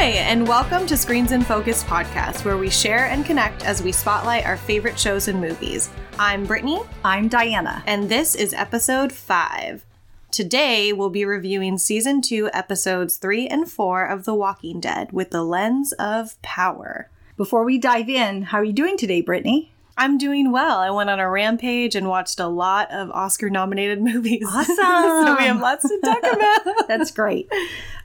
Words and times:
Hi, 0.00 0.12
and 0.12 0.48
welcome 0.48 0.86
to 0.86 0.96
Screens 0.96 1.30
in 1.30 1.42
Focus 1.42 1.84
podcast, 1.84 2.46
where 2.46 2.56
we 2.56 2.70
share 2.70 3.08
and 3.08 3.22
connect 3.22 3.66
as 3.66 3.82
we 3.82 3.92
spotlight 3.92 4.46
our 4.46 4.56
favorite 4.56 4.98
shows 4.98 5.28
and 5.28 5.38
movies. 5.38 5.90
I'm 6.18 6.46
Brittany, 6.46 6.80
I'm 7.04 7.28
Diana. 7.28 7.82
and 7.86 8.08
this 8.08 8.34
is 8.34 8.54
episode 8.54 9.12
five. 9.12 9.84
Today, 10.30 10.94
we'll 10.94 11.10
be 11.10 11.26
reviewing 11.26 11.76
season 11.76 12.22
two, 12.22 12.48
episodes 12.54 13.18
three 13.18 13.46
and 13.46 13.70
four 13.70 14.06
of 14.06 14.24
The 14.24 14.34
Walking 14.34 14.80
Dead 14.80 15.12
with 15.12 15.32
the 15.32 15.42
lens 15.44 15.92
of 15.92 16.40
power. 16.40 17.10
Before 17.36 17.62
we 17.62 17.76
dive 17.76 18.08
in, 18.08 18.44
how 18.44 18.56
are 18.56 18.64
you 18.64 18.72
doing 18.72 18.96
today, 18.96 19.20
Brittany? 19.20 19.70
I'm 19.98 20.16
doing 20.16 20.50
well. 20.50 20.78
I 20.78 20.88
went 20.88 21.10
on 21.10 21.20
a 21.20 21.28
rampage 21.28 21.94
and 21.94 22.08
watched 22.08 22.40
a 22.40 22.48
lot 22.48 22.90
of 22.90 23.10
Oscar 23.10 23.50
nominated 23.50 24.00
movies. 24.02 24.48
Awesome. 24.48 24.76
so 25.26 25.36
we 25.38 25.44
have 25.44 25.60
lots 25.60 25.86
to 25.86 26.00
talk 26.02 26.22
about. 26.22 26.88
That's 26.88 27.10
great. 27.10 27.52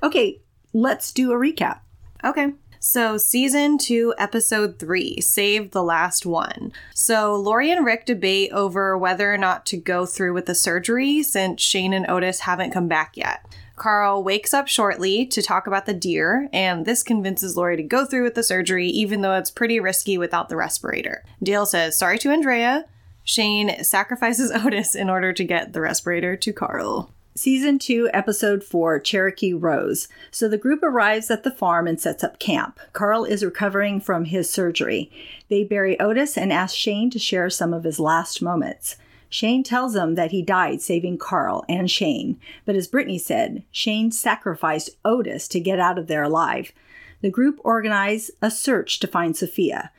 Okay, 0.03 0.41
let's 0.73 1.13
do 1.13 1.31
a 1.31 1.35
recap. 1.35 1.79
Okay. 2.25 2.53
So, 2.79 3.17
season 3.17 3.77
two, 3.77 4.13
episode 4.17 4.77
three, 4.77 5.19
Save 5.21 5.71
the 5.71 5.83
Last 5.83 6.25
One. 6.25 6.71
So, 6.93 7.35
Lori 7.35 7.71
and 7.71 7.85
Rick 7.85 8.05
debate 8.05 8.51
over 8.51 8.97
whether 8.97 9.33
or 9.33 9.37
not 9.37 9.65
to 9.67 9.77
go 9.77 10.05
through 10.05 10.33
with 10.33 10.45
the 10.45 10.55
surgery 10.55 11.23
since 11.23 11.61
Shane 11.61 11.93
and 11.93 12.09
Otis 12.09 12.41
haven't 12.41 12.71
come 12.71 12.87
back 12.87 13.15
yet. 13.15 13.45
Carl 13.75 14.23
wakes 14.23 14.53
up 14.53 14.67
shortly 14.67 15.25
to 15.25 15.41
talk 15.41 15.67
about 15.67 15.85
the 15.85 15.93
deer, 15.93 16.47
and 16.53 16.85
this 16.85 17.03
convinces 17.03 17.57
Lori 17.57 17.75
to 17.77 17.83
go 17.83 18.05
through 18.05 18.23
with 18.23 18.35
the 18.35 18.43
surgery, 18.43 18.87
even 18.87 19.21
though 19.21 19.35
it's 19.35 19.51
pretty 19.51 19.79
risky 19.79 20.17
without 20.17 20.49
the 20.49 20.55
respirator. 20.55 21.23
Dale 21.43 21.65
says 21.65 21.97
sorry 21.97 22.17
to 22.19 22.31
Andrea. 22.31 22.85
Shane 23.23 23.83
sacrifices 23.83 24.51
Otis 24.55 24.95
in 24.95 25.09
order 25.09 25.33
to 25.33 25.43
get 25.43 25.73
the 25.73 25.81
respirator 25.81 26.35
to 26.37 26.53
Carl. 26.53 27.11
Season 27.37 27.77
2, 27.77 28.11
Episode 28.13 28.63
4, 28.63 28.97
Cherokee 29.01 29.51
Rose. 29.51 30.07
So 30.31 30.47
the 30.47 30.57
group 30.57 30.81
arrives 30.81 31.29
at 31.29 31.43
the 31.43 31.51
farm 31.51 31.85
and 31.85 31.99
sets 31.99 32.23
up 32.23 32.39
camp. 32.39 32.79
Carl 32.93 33.25
is 33.25 33.43
recovering 33.43 33.99
from 33.99 34.23
his 34.23 34.49
surgery. 34.49 35.11
They 35.49 35.65
bury 35.65 35.99
Otis 35.99 36.37
and 36.37 36.53
ask 36.53 36.73
Shane 36.73 37.09
to 37.09 37.19
share 37.19 37.49
some 37.49 37.73
of 37.73 37.83
his 37.83 37.99
last 37.99 38.41
moments. 38.41 38.95
Shane 39.27 39.63
tells 39.63 39.93
them 39.93 40.15
that 40.15 40.31
he 40.31 40.41
died 40.41 40.81
saving 40.81 41.17
Carl 41.17 41.65
and 41.67 41.91
Shane, 41.91 42.39
but 42.63 42.77
as 42.77 42.87
Brittany 42.87 43.17
said, 43.17 43.63
Shane 43.69 44.11
sacrificed 44.11 44.91
Otis 45.03 45.49
to 45.49 45.59
get 45.59 45.77
out 45.77 45.97
of 45.97 46.07
there 46.07 46.23
alive. 46.23 46.71
The 47.19 47.29
group 47.29 47.59
organize 47.65 48.31
a 48.41 48.49
search 48.49 48.97
to 49.01 49.07
find 49.07 49.35
Sophia. 49.35 49.91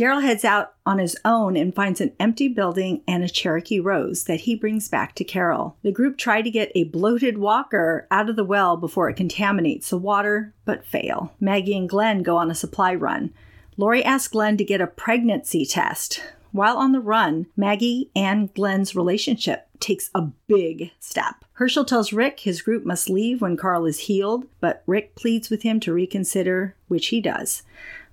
Daryl 0.00 0.22
heads 0.22 0.46
out 0.46 0.72
on 0.86 0.98
his 0.98 1.14
own 1.26 1.58
and 1.58 1.74
finds 1.74 2.00
an 2.00 2.14
empty 2.18 2.48
building 2.48 3.02
and 3.06 3.22
a 3.22 3.28
Cherokee 3.28 3.80
rose 3.80 4.24
that 4.24 4.40
he 4.40 4.54
brings 4.54 4.88
back 4.88 5.14
to 5.16 5.24
Carol. 5.24 5.76
The 5.82 5.92
group 5.92 6.16
try 6.16 6.40
to 6.40 6.50
get 6.50 6.72
a 6.74 6.84
bloated 6.84 7.36
walker 7.36 8.06
out 8.10 8.30
of 8.30 8.36
the 8.36 8.44
well 8.44 8.78
before 8.78 9.10
it 9.10 9.18
contaminates 9.18 9.90
the 9.90 9.98
water, 9.98 10.54
but 10.64 10.86
fail. 10.86 11.34
Maggie 11.38 11.76
and 11.76 11.86
Glenn 11.86 12.22
go 12.22 12.38
on 12.38 12.50
a 12.50 12.54
supply 12.54 12.94
run. 12.94 13.34
Lori 13.76 14.02
asks 14.02 14.28
Glenn 14.28 14.56
to 14.56 14.64
get 14.64 14.80
a 14.80 14.86
pregnancy 14.86 15.66
test. 15.66 16.22
While 16.50 16.78
on 16.78 16.92
the 16.92 17.00
run, 17.00 17.48
Maggie 17.54 18.10
and 18.16 18.52
Glenn's 18.54 18.96
relationship 18.96 19.68
takes 19.80 20.08
a 20.14 20.22
big 20.22 20.92
step. 20.98 21.44
Hershel 21.58 21.86
tells 21.86 22.10
Rick 22.10 22.40
his 22.40 22.62
group 22.62 22.86
must 22.86 23.10
leave 23.10 23.42
when 23.42 23.58
Carl 23.58 23.84
is 23.84 24.00
healed, 24.00 24.46
but 24.60 24.82
Rick 24.86 25.14
pleads 25.14 25.50
with 25.50 25.60
him 25.60 25.78
to 25.80 25.92
reconsider, 25.92 26.74
which 26.88 27.08
he 27.08 27.20
does. 27.20 27.64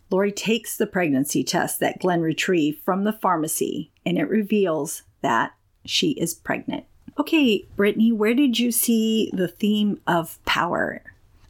Lori 0.09 0.31
takes 0.31 0.77
the 0.77 0.87
pregnancy 0.87 1.43
test 1.43 1.79
that 1.79 1.99
Glenn 1.99 2.21
retrieved 2.21 2.81
from 2.83 3.03
the 3.03 3.13
pharmacy, 3.13 3.91
and 4.05 4.17
it 4.17 4.29
reveals 4.29 5.03
that 5.21 5.53
she 5.85 6.11
is 6.11 6.33
pregnant. 6.33 6.85
Okay, 7.19 7.65
Brittany, 7.75 8.11
where 8.11 8.33
did 8.33 8.59
you 8.59 8.71
see 8.71 9.29
the 9.33 9.47
theme 9.47 9.99
of 10.05 10.43
power? 10.45 11.01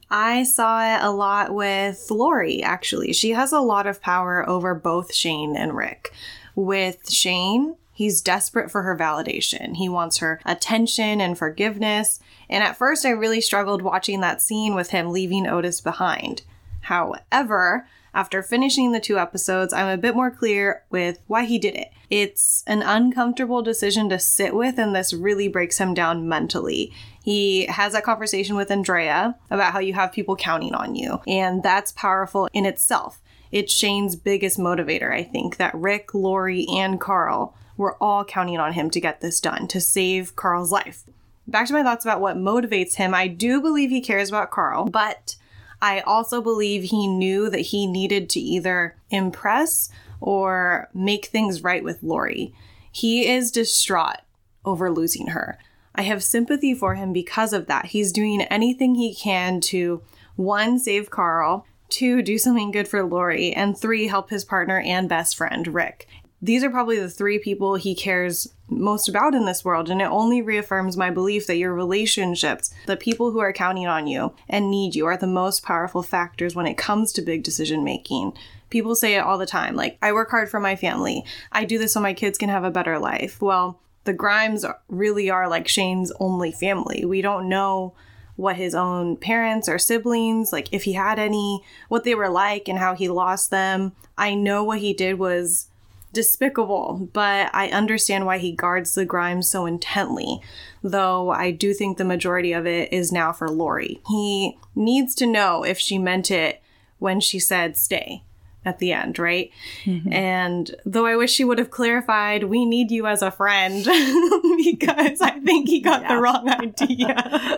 I 0.10 0.44
saw 0.44 0.96
it 0.96 1.04
a 1.04 1.12
lot 1.12 1.54
with 1.54 2.10
Lori, 2.10 2.64
actually. 2.64 3.12
She 3.12 3.32
has 3.32 3.52
a 3.52 3.60
lot 3.60 3.86
of 3.86 4.02
power 4.02 4.48
over 4.48 4.74
both 4.74 5.14
Shane 5.14 5.58
and 5.58 5.76
Rick. 5.76 6.14
With 6.56 7.10
Shane, 7.10 7.76
he's 7.92 8.22
desperate 8.22 8.72
for 8.72 8.84
her 8.84 8.96
validation. 8.96 9.76
He 9.76 9.90
wants 9.90 10.20
her 10.20 10.40
attention 10.46 11.20
and 11.20 11.38
forgiveness. 11.38 12.22
And 12.50 12.64
at 12.64 12.78
first, 12.78 13.06
I 13.06 13.10
really 13.10 13.42
struggled 13.42 13.82
watching 13.82 14.22
that 14.22 14.42
scene 14.42 14.74
with 14.74 14.92
him 14.92 15.12
leaving 15.12 15.46
Otis 15.46 15.82
behind. 15.82 16.44
However, 16.82 17.86
after 18.14 18.42
finishing 18.42 18.92
the 18.92 19.00
two 19.00 19.18
episodes, 19.18 19.74
I'm 19.74 19.88
a 19.88 20.02
bit 20.02 20.16
more 20.16 20.32
clear 20.32 20.84
with 20.90 21.20
why 21.28 21.46
he 21.46 21.60
did 21.60 21.76
it. 21.76 21.90
It's 22.10 22.64
an 22.68 22.82
uncomfortable 22.82 23.62
decision 23.62 24.10
to 24.10 24.20
sit 24.20 24.56
with, 24.56 24.78
and 24.80 24.96
this 24.96 25.14
really 25.14 25.48
breaks 25.48 25.78
him 25.78 25.94
down 25.94 26.28
mentally. 26.28 26.94
He 27.24 27.66
has 27.66 27.94
that 27.94 28.04
conversation 28.04 28.56
with 28.56 28.72
Andrea 28.72 29.36
about 29.50 29.74
how 29.74 29.80
you 29.80 29.94
have 29.94 30.14
people 30.14 30.36
counting 30.36 30.74
on 30.74 30.96
you, 30.96 31.22
and 31.28 31.62
that's 31.62 31.92
powerful 31.92 32.48
in 32.54 32.66
itself. 32.66 33.22
It's 33.52 33.74
Shane's 33.74 34.16
biggest 34.16 34.58
motivator, 34.58 35.12
I 35.14 35.24
think, 35.24 35.58
that 35.58 35.76
Rick, 35.76 36.14
Lori, 36.14 36.66
and 36.70 37.00
Carl 37.00 37.56
were 37.76 37.98
all 38.02 38.26
counting 38.26 38.60
on 38.60 38.74
him 38.74 38.90
to 38.90 39.00
get 39.00 39.22
this 39.22 39.40
done, 39.40 39.68
to 39.68 39.80
save 39.80 40.36
Carl's 40.36 40.72
life. 40.72 41.04
Back 41.48 41.68
to 41.68 41.74
my 41.74 41.84
thoughts 41.84 42.04
about 42.04 42.20
what 42.20 42.36
motivates 42.36 42.96
him, 42.96 43.14
I 43.14 43.28
do 43.28 43.62
believe 43.62 43.90
he 43.90 44.02
cares 44.02 44.30
about 44.30 44.52
Carl, 44.52 44.86
but 44.86 45.36
I 45.82 46.00
also 46.02 46.42
believe 46.42 46.84
he 46.84 47.08
knew 47.08 47.50
that 47.50 47.60
he 47.60 47.86
needed 47.86 48.30
to 48.32 48.40
either 48.40 48.96
impress 49.10 49.90
or 50.20 50.90
make 50.94 51.28
things 51.28 51.64
right 51.64 51.84
with 51.84 52.02
Lori. 52.02 52.54
He 52.92 53.28
is 53.28 53.52
distraught 53.52 54.22
over 54.66 54.92
losing 54.92 55.28
her. 55.28 55.58
I 55.94 56.04
have 56.04 56.24
sympathy 56.24 56.74
for 56.74 56.96
him 56.96 57.14
because 57.14 57.54
of 57.54 57.68
that. 57.68 57.88
He's 57.88 58.12
doing 58.12 58.42
anything 58.44 58.96
he 58.96 59.14
can 59.14 59.62
to 59.62 60.02
one, 60.36 60.78
save 60.80 61.10
Carl, 61.10 61.66
two, 61.90 62.22
do 62.22 62.38
something 62.38 62.72
good 62.72 62.88
for 62.88 63.04
Lori, 63.04 63.54
and 63.54 63.78
three, 63.78 64.08
help 64.08 64.30
his 64.30 64.46
partner 64.46 64.80
and 64.80 65.10
best 65.10 65.36
friend, 65.36 65.68
Rick. 65.68 66.08
These 66.42 66.64
are 66.64 66.70
probably 66.70 67.00
the 67.00 67.10
three 67.10 67.40
people 67.40 67.76
he 67.76 67.96
cares 67.96 68.54
most 68.70 69.10
about 69.10 69.34
in 69.34 69.46
this 69.46 69.66
world, 69.66 69.90
and 69.90 70.02
it 70.02 70.06
only 70.06 70.42
reaffirms 70.42 70.96
my 70.96 71.10
belief 71.10 71.48
that 71.48 71.58
your 71.58 71.74
relationships, 71.74 72.74
the 72.86 72.96
people 72.98 73.32
who 73.32 73.40
are 73.40 73.54
counting 73.54 73.88
on 73.88 74.06
you 74.06 74.34
and 74.48 74.70
need 74.70 74.94
you, 74.94 75.06
are 75.08 75.18
the 75.18 75.26
most 75.26 75.64
powerful 75.64 76.04
factors 76.04 76.56
when 76.56 76.68
it 76.68 76.78
comes 76.78 77.12
to 77.14 77.22
big 77.22 77.44
decision 77.44 77.84
making. 77.84 78.34
People 78.70 78.96
say 78.96 79.16
it 79.16 79.20
all 79.20 79.38
the 79.38 79.46
time 79.46 79.76
like, 79.76 79.98
I 80.02 80.12
work 80.12 80.30
hard 80.30 80.50
for 80.50 80.60
my 80.60 80.76
family, 80.76 81.24
I 81.52 81.66
do 81.66 81.80
this 81.80 81.94
so 81.94 82.02
my 82.02 82.14
kids 82.14 82.38
can 82.38 82.50
have 82.50 82.64
a 82.64 82.72
better 82.72 83.00
life. 83.00 83.42
Well, 83.42 83.80
the 84.04 84.14
Grimes 84.14 84.66
really 84.88 85.30
are 85.30 85.50
like 85.50 85.68
Shane's 85.68 86.12
only 86.20 86.52
family. 86.52 87.04
We 87.04 87.22
don't 87.22 87.50
know 87.50 87.94
what 88.36 88.56
his 88.56 88.76
own 88.76 89.18
parents 89.18 89.68
or 89.68 89.80
siblings, 89.80 90.54
like 90.54 90.72
if 90.72 90.84
he 90.84 90.94
had 90.94 91.18
any, 91.18 91.64
what 91.90 92.04
they 92.04 92.14
were 92.14 92.30
like 92.30 92.68
and 92.68 92.78
how 92.78 92.94
he 92.94 93.10
lost 93.10 93.50
them. 93.50 93.94
I 94.18 94.36
know 94.36 94.64
what 94.64 94.80
he 94.80 94.94
did 94.94 95.18
was 95.18 95.70
despicable, 96.14 97.10
but 97.14 97.50
I 97.54 97.70
understand 97.70 98.26
why 98.26 98.38
he 98.38 98.52
guards 98.52 98.96
the 98.96 99.06
grime 99.06 99.42
so 99.42 99.66
intently, 99.66 100.42
though 100.82 101.30
I 101.30 101.52
do 101.52 101.74
think 101.74 101.98
the 101.98 102.06
majority 102.06 102.54
of 102.54 102.66
it 102.66 102.92
is 102.92 103.12
now 103.12 103.32
for 103.32 103.50
Lori. 103.50 104.02
He 104.08 104.58
needs 104.76 105.14
to 105.16 105.26
know 105.26 105.64
if 105.64 105.80
she 105.80 105.98
meant 105.98 106.32
it 106.32 106.62
when 107.00 107.20
she 107.20 107.40
said 107.40 107.78
stay 107.78 108.24
at 108.68 108.80
the 108.80 108.92
end, 108.92 109.18
right? 109.18 109.50
Mm-hmm. 109.86 110.12
And 110.12 110.76
though 110.86 111.06
I 111.06 111.16
wish 111.16 111.32
she 111.32 111.46
would 111.46 111.58
have 111.58 111.72
clarified, 111.72 112.44
we 112.44 112.66
need 112.66 112.92
you 112.92 113.08
as 113.08 113.22
a 113.22 113.32
friend 113.32 113.84
because 114.64 115.22
I 115.22 115.40
think 115.44 115.70
he 115.70 115.80
got 115.80 116.02
yeah. 116.02 116.16
the 116.16 116.22
wrong 116.22 116.50
idea. 116.50 117.58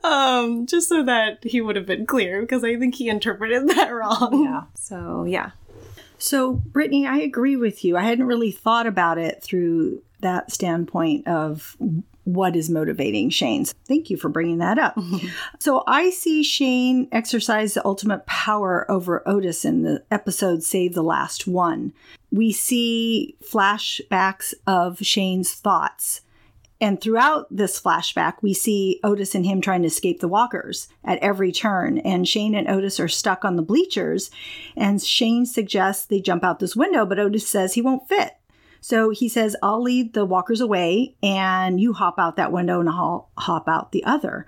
um, 0.04 0.66
just 0.66 0.88
so 0.88 1.02
that 1.04 1.44
he 1.44 1.60
would 1.60 1.76
have 1.76 1.86
been 1.86 2.06
clear 2.06 2.40
because 2.40 2.64
I 2.64 2.76
think 2.76 2.94
he 2.94 3.08
interpreted 3.08 3.68
that 3.68 3.90
wrong. 3.90 4.44
Yeah. 4.44 4.62
So, 4.74 5.24
yeah. 5.24 5.50
So, 6.18 6.54
Brittany, 6.54 7.06
I 7.06 7.18
agree 7.18 7.56
with 7.56 7.84
you. 7.84 7.96
I 7.96 8.02
hadn't 8.02 8.26
really 8.26 8.50
thought 8.50 8.86
about 8.86 9.18
it 9.18 9.42
through 9.42 10.02
that 10.20 10.50
standpoint 10.50 11.26
of 11.28 11.76
what 12.24 12.54
is 12.54 12.68
motivating 12.68 13.30
Shane. 13.30 13.64
Thank 13.86 14.10
you 14.10 14.18
for 14.18 14.28
bringing 14.28 14.58
that 14.58 14.78
up. 14.78 14.98
so 15.58 15.82
I 15.86 16.10
see 16.10 16.42
Shane 16.42 17.08
exercise 17.10 17.74
the 17.74 17.84
ultimate 17.86 18.26
power 18.26 18.88
over 18.90 19.26
Otis 19.26 19.64
in 19.64 19.82
the 19.82 20.04
episode 20.10 20.62
Save 20.62 20.92
the 20.92 21.02
Last 21.02 21.46
One. 21.46 21.94
We 22.30 22.52
see 22.52 23.36
flashbacks 23.42 24.52
of 24.66 24.98
Shane's 24.98 25.54
thoughts. 25.54 26.20
And 26.80 27.00
throughout 27.00 27.46
this 27.50 27.80
flashback, 27.80 28.34
we 28.40 28.54
see 28.54 29.00
Otis 29.02 29.34
and 29.34 29.44
him 29.44 29.60
trying 29.60 29.82
to 29.82 29.88
escape 29.88 30.20
the 30.20 30.28
walkers 30.28 30.88
at 31.04 31.18
every 31.18 31.50
turn. 31.50 31.98
And 31.98 32.26
Shane 32.26 32.54
and 32.54 32.68
Otis 32.68 33.00
are 33.00 33.08
stuck 33.08 33.44
on 33.44 33.56
the 33.56 33.62
bleachers. 33.62 34.30
And 34.76 35.02
Shane 35.02 35.44
suggests 35.44 36.06
they 36.06 36.20
jump 36.20 36.44
out 36.44 36.60
this 36.60 36.76
window, 36.76 37.04
but 37.04 37.18
Otis 37.18 37.48
says 37.48 37.74
he 37.74 37.82
won't 37.82 38.08
fit. 38.08 38.34
So 38.80 39.10
he 39.10 39.28
says, 39.28 39.56
I'll 39.62 39.82
lead 39.82 40.14
the 40.14 40.24
walkers 40.24 40.60
away 40.60 41.16
and 41.22 41.80
you 41.80 41.92
hop 41.92 42.18
out 42.18 42.36
that 42.36 42.52
window 42.52 42.80
and 42.80 42.88
I'll 42.88 43.28
hop 43.36 43.68
out 43.68 43.92
the 43.92 44.04
other, 44.04 44.46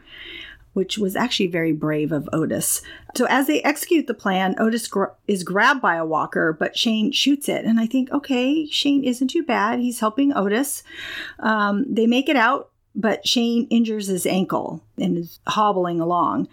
which 0.72 0.98
was 0.98 1.16
actually 1.16 1.48
very 1.48 1.72
brave 1.72 2.12
of 2.12 2.28
Otis. 2.32 2.82
So 3.16 3.26
as 3.28 3.46
they 3.46 3.62
execute 3.62 4.06
the 4.06 4.14
plan, 4.14 4.54
Otis 4.58 4.86
gr- 4.88 5.06
is 5.26 5.42
grabbed 5.42 5.82
by 5.82 5.96
a 5.96 6.06
walker, 6.06 6.52
but 6.52 6.76
Shane 6.76 7.12
shoots 7.12 7.48
it. 7.48 7.64
And 7.64 7.80
I 7.80 7.86
think, 7.86 8.10
okay, 8.12 8.66
Shane 8.66 9.04
isn't 9.04 9.28
too 9.28 9.42
bad. 9.42 9.80
He's 9.80 10.00
helping 10.00 10.32
Otis. 10.36 10.82
Um, 11.38 11.84
they 11.88 12.06
make 12.06 12.28
it 12.28 12.36
out 12.36 12.70
but 12.94 13.26
Shane 13.26 13.66
injures 13.70 14.08
his 14.08 14.26
ankle 14.26 14.82
and 14.98 15.16
is 15.16 15.38
hobbling 15.46 16.00
along. 16.00 16.48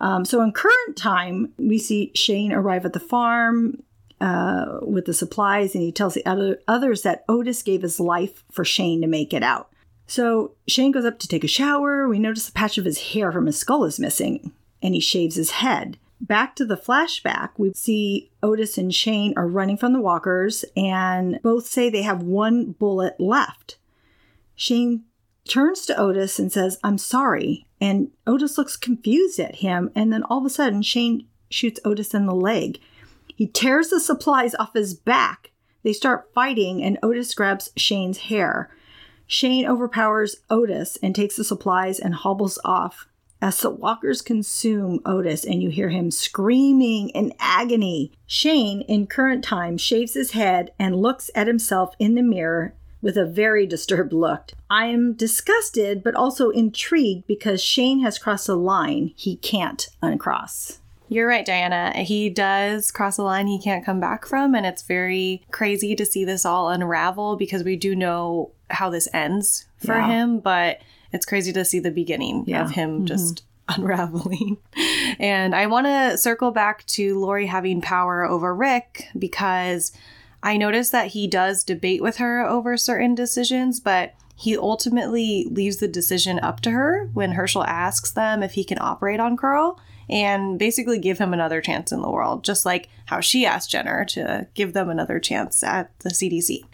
Um, 0.00 0.24
so 0.24 0.40
in 0.42 0.52
current 0.52 0.96
time, 0.96 1.52
we 1.58 1.78
see 1.78 2.12
Shane 2.14 2.52
arrive 2.52 2.86
at 2.86 2.92
the 2.92 3.00
farm 3.00 3.82
uh, 4.20 4.78
with 4.82 5.04
the 5.04 5.14
supplies, 5.14 5.74
and 5.74 5.82
he 5.82 5.92
tells 5.92 6.14
the 6.14 6.24
other, 6.24 6.58
others 6.68 7.02
that 7.02 7.24
Otis 7.28 7.62
gave 7.62 7.82
his 7.82 8.00
life 8.00 8.44
for 8.50 8.64
Shane 8.64 9.00
to 9.02 9.06
make 9.06 9.34
it 9.34 9.42
out. 9.42 9.71
So 10.12 10.52
Shane 10.68 10.92
goes 10.92 11.06
up 11.06 11.18
to 11.20 11.26
take 11.26 11.42
a 11.42 11.48
shower. 11.48 12.06
We 12.06 12.18
notice 12.18 12.46
a 12.46 12.52
patch 12.52 12.76
of 12.76 12.84
his 12.84 13.12
hair 13.14 13.32
from 13.32 13.46
his 13.46 13.56
skull 13.56 13.84
is 13.84 13.98
missing, 13.98 14.52
and 14.82 14.92
he 14.92 15.00
shaves 15.00 15.36
his 15.36 15.52
head. 15.52 15.96
Back 16.20 16.54
to 16.56 16.66
the 16.66 16.76
flashback, 16.76 17.52
we 17.56 17.72
see 17.72 18.30
Otis 18.42 18.76
and 18.76 18.94
Shane 18.94 19.32
are 19.38 19.48
running 19.48 19.78
from 19.78 19.94
the 19.94 20.02
walkers, 20.02 20.66
and 20.76 21.40
both 21.42 21.66
say 21.66 21.88
they 21.88 22.02
have 22.02 22.22
one 22.22 22.72
bullet 22.72 23.18
left. 23.18 23.78
Shane 24.54 25.04
turns 25.48 25.86
to 25.86 25.96
Otis 25.96 26.38
and 26.38 26.52
says, 26.52 26.78
I'm 26.84 26.98
sorry. 26.98 27.64
And 27.80 28.10
Otis 28.26 28.58
looks 28.58 28.76
confused 28.76 29.40
at 29.40 29.56
him. 29.56 29.90
And 29.94 30.12
then 30.12 30.24
all 30.24 30.40
of 30.40 30.44
a 30.44 30.50
sudden, 30.50 30.82
Shane 30.82 31.26
shoots 31.48 31.80
Otis 31.86 32.12
in 32.12 32.26
the 32.26 32.34
leg. 32.34 32.78
He 33.34 33.46
tears 33.46 33.88
the 33.88 33.98
supplies 33.98 34.54
off 34.56 34.74
his 34.74 34.92
back. 34.92 35.52
They 35.84 35.94
start 35.94 36.28
fighting, 36.34 36.82
and 36.82 36.98
Otis 37.02 37.32
grabs 37.32 37.70
Shane's 37.78 38.18
hair. 38.18 38.68
Shane 39.32 39.66
overpowers 39.66 40.36
Otis 40.50 40.98
and 41.02 41.14
takes 41.14 41.36
the 41.36 41.44
supplies 41.44 41.98
and 41.98 42.14
hobbles 42.14 42.58
off. 42.66 43.08
As 43.40 43.58
the 43.58 43.70
walkers 43.70 44.20
consume 44.20 45.00
Otis, 45.06 45.42
and 45.42 45.62
you 45.62 45.70
hear 45.70 45.88
him 45.88 46.10
screaming 46.10 47.08
in 47.08 47.32
agony, 47.40 48.12
Shane, 48.26 48.82
in 48.82 49.06
current 49.06 49.42
time, 49.42 49.78
shaves 49.78 50.12
his 50.12 50.32
head 50.32 50.72
and 50.78 51.00
looks 51.00 51.30
at 51.34 51.46
himself 51.46 51.94
in 51.98 52.14
the 52.14 52.22
mirror 52.22 52.74
with 53.00 53.16
a 53.16 53.24
very 53.24 53.66
disturbed 53.66 54.12
look. 54.12 54.50
I 54.68 54.88
am 54.88 55.14
disgusted, 55.14 56.04
but 56.04 56.14
also 56.14 56.50
intrigued 56.50 57.26
because 57.26 57.62
Shane 57.62 58.00
has 58.00 58.18
crossed 58.18 58.50
a 58.50 58.54
line 58.54 59.14
he 59.16 59.36
can't 59.36 59.88
uncross. 60.02 60.81
You're 61.12 61.28
right, 61.28 61.44
Diana. 61.44 61.92
He 61.96 62.30
does 62.30 62.90
cross 62.90 63.18
a 63.18 63.22
line 63.22 63.46
he 63.46 63.60
can't 63.60 63.84
come 63.84 64.00
back 64.00 64.24
from, 64.24 64.54
and 64.54 64.64
it's 64.64 64.80
very 64.82 65.44
crazy 65.50 65.94
to 65.94 66.06
see 66.06 66.24
this 66.24 66.46
all 66.46 66.70
unravel 66.70 67.36
because 67.36 67.62
we 67.64 67.76
do 67.76 67.94
know 67.94 68.52
how 68.70 68.88
this 68.88 69.08
ends 69.12 69.66
for 69.76 69.94
Yeah. 69.94 70.06
him, 70.06 70.38
but 70.40 70.80
it's 71.12 71.26
crazy 71.26 71.52
to 71.52 71.66
see 71.66 71.80
the 71.80 71.90
beginning 71.90 72.44
Yeah. 72.46 72.62
of 72.62 72.70
him 72.70 72.96
mm-hmm. 72.96 73.04
just 73.04 73.44
unraveling. 73.68 74.56
And 75.20 75.54
I 75.54 75.66
want 75.66 75.86
to 75.86 76.16
circle 76.16 76.50
back 76.50 76.86
to 76.86 77.18
Lori 77.18 77.44
having 77.46 77.82
power 77.82 78.24
over 78.24 78.54
Rick 78.54 79.08
because 79.18 79.92
I 80.42 80.56
noticed 80.56 80.92
that 80.92 81.08
he 81.08 81.26
does 81.26 81.62
debate 81.62 82.02
with 82.02 82.16
her 82.16 82.42
over 82.42 82.78
certain 82.78 83.14
decisions, 83.14 83.80
but 83.80 84.14
he 84.34 84.56
ultimately 84.56 85.46
leaves 85.50 85.76
the 85.76 85.88
decision 85.88 86.40
up 86.40 86.60
to 86.62 86.70
her 86.70 87.10
when 87.12 87.32
Hershel 87.32 87.66
asks 87.66 88.10
them 88.10 88.42
if 88.42 88.52
he 88.52 88.64
can 88.64 88.78
operate 88.80 89.20
on 89.20 89.36
Carl 89.36 89.78
and 90.08 90.58
basically 90.58 90.98
give 90.98 91.18
him 91.18 91.32
another 91.32 91.60
chance 91.60 91.92
in 91.92 92.02
the 92.02 92.10
world, 92.10 92.44
just 92.44 92.64
like 92.66 92.88
how 93.06 93.20
she 93.20 93.46
asked 93.46 93.70
Jenner 93.70 94.04
to 94.06 94.46
give 94.54 94.72
them 94.72 94.90
another 94.90 95.18
chance 95.18 95.62
at 95.62 95.96
the 96.00 96.10
CDC. 96.10 96.64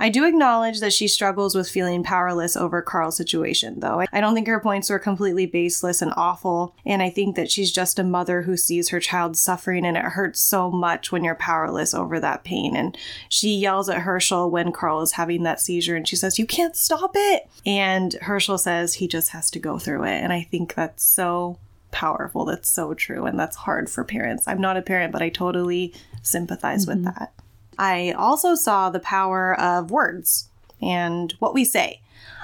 I 0.00 0.10
do 0.10 0.24
acknowledge 0.24 0.78
that 0.78 0.92
she 0.92 1.08
struggles 1.08 1.56
with 1.56 1.68
feeling 1.68 2.04
powerless 2.04 2.56
over 2.56 2.80
Carl's 2.80 3.16
situation, 3.16 3.80
though. 3.80 4.04
I 4.12 4.20
don't 4.20 4.32
think 4.32 4.46
her 4.46 4.60
points 4.60 4.90
were 4.90 5.00
completely 5.00 5.44
baseless 5.44 6.00
and 6.00 6.12
awful, 6.16 6.76
and 6.86 7.02
I 7.02 7.10
think 7.10 7.34
that 7.34 7.50
she's 7.50 7.72
just 7.72 7.98
a 7.98 8.04
mother 8.04 8.42
who 8.42 8.56
sees 8.56 8.90
her 8.90 9.00
child 9.00 9.36
suffering, 9.36 9.84
and 9.84 9.96
it 9.96 10.04
hurts 10.04 10.40
so 10.40 10.70
much 10.70 11.10
when 11.10 11.24
you're 11.24 11.34
powerless 11.34 11.94
over 11.94 12.20
that 12.20 12.44
pain. 12.44 12.76
And 12.76 12.96
she 13.28 13.56
yells 13.56 13.88
at 13.88 14.02
Hershel 14.02 14.50
when 14.50 14.70
Carl 14.70 15.02
is 15.02 15.12
having 15.12 15.42
that 15.42 15.60
seizure, 15.60 15.96
and 15.96 16.06
she 16.06 16.16
says, 16.16 16.38
You 16.38 16.46
can't 16.46 16.76
stop 16.76 17.12
it! 17.14 17.48
And 17.66 18.12
Hershel 18.22 18.58
says 18.58 18.94
he 18.94 19.08
just 19.08 19.30
has 19.30 19.50
to 19.50 19.58
go 19.58 19.78
through 19.80 20.04
it, 20.04 20.22
and 20.22 20.32
I 20.32 20.42
think 20.42 20.74
that's 20.74 21.02
so 21.02 21.58
powerful. 21.90 22.44
That's 22.44 22.68
so 22.68 22.94
true, 22.94 23.26
and 23.26 23.38
that's 23.38 23.56
hard 23.56 23.90
for 23.90 24.04
parents. 24.04 24.46
I'm 24.46 24.60
not 24.60 24.76
a 24.76 24.82
parent, 24.82 25.12
but 25.12 25.22
I 25.22 25.28
totally 25.28 25.94
sympathize 26.22 26.86
with 26.86 26.98
mm-hmm. 26.98 27.18
that. 27.18 27.32
I 27.78 28.12
also 28.12 28.54
saw 28.54 28.90
the 28.90 29.00
power 29.00 29.58
of 29.58 29.90
words 29.90 30.48
and 30.80 31.32
what 31.38 31.54
we 31.54 31.64
say. 31.64 32.00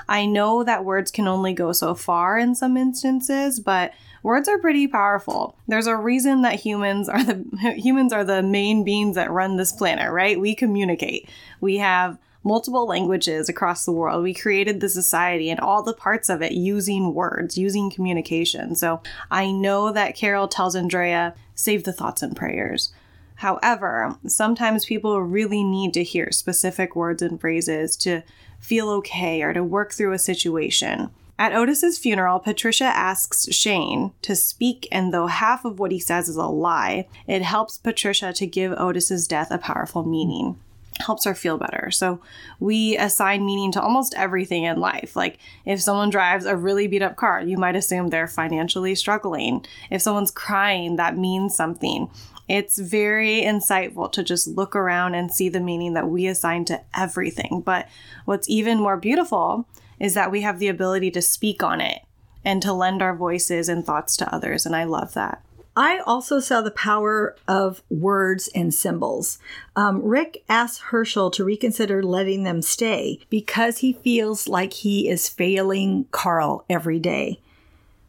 I 0.08 0.26
know 0.26 0.64
that 0.64 0.84
words 0.84 1.10
can 1.10 1.26
only 1.26 1.52
go 1.52 1.72
so 1.72 1.94
far 1.94 2.38
in 2.38 2.54
some 2.54 2.76
instances, 2.76 3.58
but 3.58 3.92
words 4.22 4.48
are 4.48 4.58
pretty 4.58 4.86
powerful. 4.86 5.56
There's 5.66 5.86
a 5.86 5.96
reason 5.96 6.42
that 6.42 6.60
humans 6.60 7.08
are 7.08 7.22
the 7.22 7.74
humans 7.76 8.12
are 8.12 8.24
the 8.24 8.42
main 8.42 8.84
beings 8.84 9.16
that 9.16 9.30
run 9.30 9.56
this 9.56 9.72
planet, 9.72 10.10
right? 10.12 10.38
We 10.38 10.54
communicate. 10.54 11.28
We 11.60 11.78
have 11.78 12.18
multiple 12.44 12.86
languages 12.86 13.48
across 13.48 13.84
the 13.84 13.92
world. 13.92 14.22
We 14.22 14.34
created 14.34 14.80
the 14.80 14.88
society 14.88 15.50
and 15.50 15.58
all 15.58 15.82
the 15.82 15.94
parts 15.94 16.28
of 16.28 16.42
it 16.42 16.52
using 16.52 17.14
words, 17.14 17.58
using 17.58 17.90
communication. 17.90 18.76
So 18.76 19.02
I 19.30 19.50
know 19.50 19.92
that 19.92 20.14
Carol 20.14 20.46
tells 20.46 20.76
Andrea, 20.76 21.34
save 21.54 21.84
the 21.84 21.92
thoughts 21.92 22.22
and 22.22 22.36
prayers. 22.36 22.92
However, 23.36 24.16
sometimes 24.26 24.84
people 24.84 25.20
really 25.20 25.64
need 25.64 25.94
to 25.94 26.04
hear 26.04 26.30
specific 26.30 26.94
words 26.94 27.22
and 27.22 27.40
phrases 27.40 27.96
to 27.98 28.22
feel 28.60 28.88
okay 28.90 29.42
or 29.42 29.52
to 29.52 29.64
work 29.64 29.92
through 29.92 30.12
a 30.12 30.18
situation. 30.18 31.10
At 31.36 31.52
Otis's 31.52 31.98
funeral, 31.98 32.38
Patricia 32.38 32.84
asks 32.84 33.52
Shane 33.52 34.12
to 34.22 34.36
speak, 34.36 34.86
and 34.92 35.12
though 35.12 35.26
half 35.26 35.64
of 35.64 35.80
what 35.80 35.90
he 35.90 35.98
says 35.98 36.28
is 36.28 36.36
a 36.36 36.44
lie, 36.44 37.08
it 37.26 37.42
helps 37.42 37.76
Patricia 37.76 38.32
to 38.34 38.46
give 38.46 38.72
Otis's 38.72 39.26
death 39.26 39.50
a 39.50 39.58
powerful 39.58 40.04
meaning. 40.04 40.56
Helps 41.00 41.24
her 41.24 41.34
feel 41.34 41.58
better. 41.58 41.90
So 41.90 42.20
we 42.60 42.96
assign 42.96 43.44
meaning 43.44 43.72
to 43.72 43.82
almost 43.82 44.14
everything 44.16 44.64
in 44.64 44.78
life. 44.78 45.16
Like 45.16 45.38
if 45.64 45.80
someone 45.80 46.08
drives 46.08 46.46
a 46.46 46.56
really 46.56 46.86
beat 46.86 47.02
up 47.02 47.16
car, 47.16 47.42
you 47.42 47.58
might 47.58 47.76
assume 47.76 48.08
they're 48.08 48.28
financially 48.28 48.94
struggling. 48.94 49.66
If 49.90 50.02
someone's 50.02 50.30
crying, 50.30 50.96
that 50.96 51.16
means 51.16 51.56
something. 51.56 52.10
It's 52.48 52.78
very 52.78 53.42
insightful 53.42 54.12
to 54.12 54.22
just 54.22 54.46
look 54.46 54.76
around 54.76 55.14
and 55.14 55.32
see 55.32 55.48
the 55.48 55.60
meaning 55.60 55.94
that 55.94 56.08
we 56.08 56.26
assign 56.26 56.64
to 56.66 56.80
everything. 56.94 57.62
But 57.64 57.88
what's 58.24 58.48
even 58.48 58.78
more 58.78 58.96
beautiful 58.96 59.66
is 59.98 60.14
that 60.14 60.30
we 60.30 60.42
have 60.42 60.58
the 60.58 60.68
ability 60.68 61.10
to 61.12 61.22
speak 61.22 61.62
on 61.62 61.80
it 61.80 62.02
and 62.44 62.60
to 62.62 62.72
lend 62.72 63.02
our 63.02 63.16
voices 63.16 63.68
and 63.68 63.84
thoughts 63.84 64.16
to 64.18 64.34
others. 64.34 64.66
And 64.66 64.76
I 64.76 64.84
love 64.84 65.14
that. 65.14 65.43
I 65.76 65.98
also 65.98 66.38
saw 66.38 66.60
the 66.60 66.70
power 66.70 67.36
of 67.48 67.82
words 67.90 68.48
and 68.54 68.72
symbols. 68.72 69.38
Um, 69.74 70.02
Rick 70.02 70.44
asks 70.48 70.84
Hershel 70.90 71.32
to 71.32 71.44
reconsider 71.44 72.02
letting 72.02 72.44
them 72.44 72.62
stay 72.62 73.18
because 73.28 73.78
he 73.78 73.92
feels 73.92 74.46
like 74.46 74.72
he 74.72 75.08
is 75.08 75.28
failing 75.28 76.06
Carl 76.12 76.64
every 76.70 77.00
day. 77.00 77.40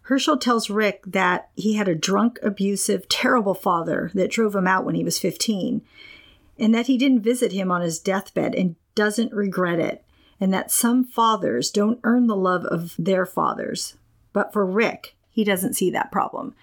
Hershel 0.03 0.39
tells 0.39 0.69
Rick 0.69 1.01
that 1.07 1.50
he 1.56 1.73
had 1.73 1.88
a 1.88 1.95
drunk, 1.95 2.38
abusive, 2.44 3.09
terrible 3.09 3.56
father 3.56 4.11
that 4.13 4.29
drove 4.29 4.56
him 4.56 4.68
out 4.68 4.85
when 4.85 4.94
he 4.94 5.03
was 5.03 5.18
15, 5.18 5.81
and 6.59 6.75
that 6.75 6.85
he 6.85 6.97
didn't 6.97 7.21
visit 7.21 7.51
him 7.51 7.71
on 7.71 7.81
his 7.81 7.97
deathbed 7.97 8.54
and 8.54 8.75
doesn't 8.94 9.33
regret 9.33 9.80
it, 9.80 10.04
and 10.40 10.54
that 10.54 10.69
some 10.69 11.04
fathers 11.04 11.71
don't 11.71 11.99
earn 12.04 12.28
the 12.28 12.35
love 12.35 12.66
of 12.66 12.94
their 12.99 13.25
fathers. 13.25 13.95
But 14.31 14.54
for 14.54 14.63
Rick, 14.63 15.16
he 15.31 15.44
doesn't 15.44 15.73
see 15.73 15.90
that 15.90 16.11
problem. 16.11 16.54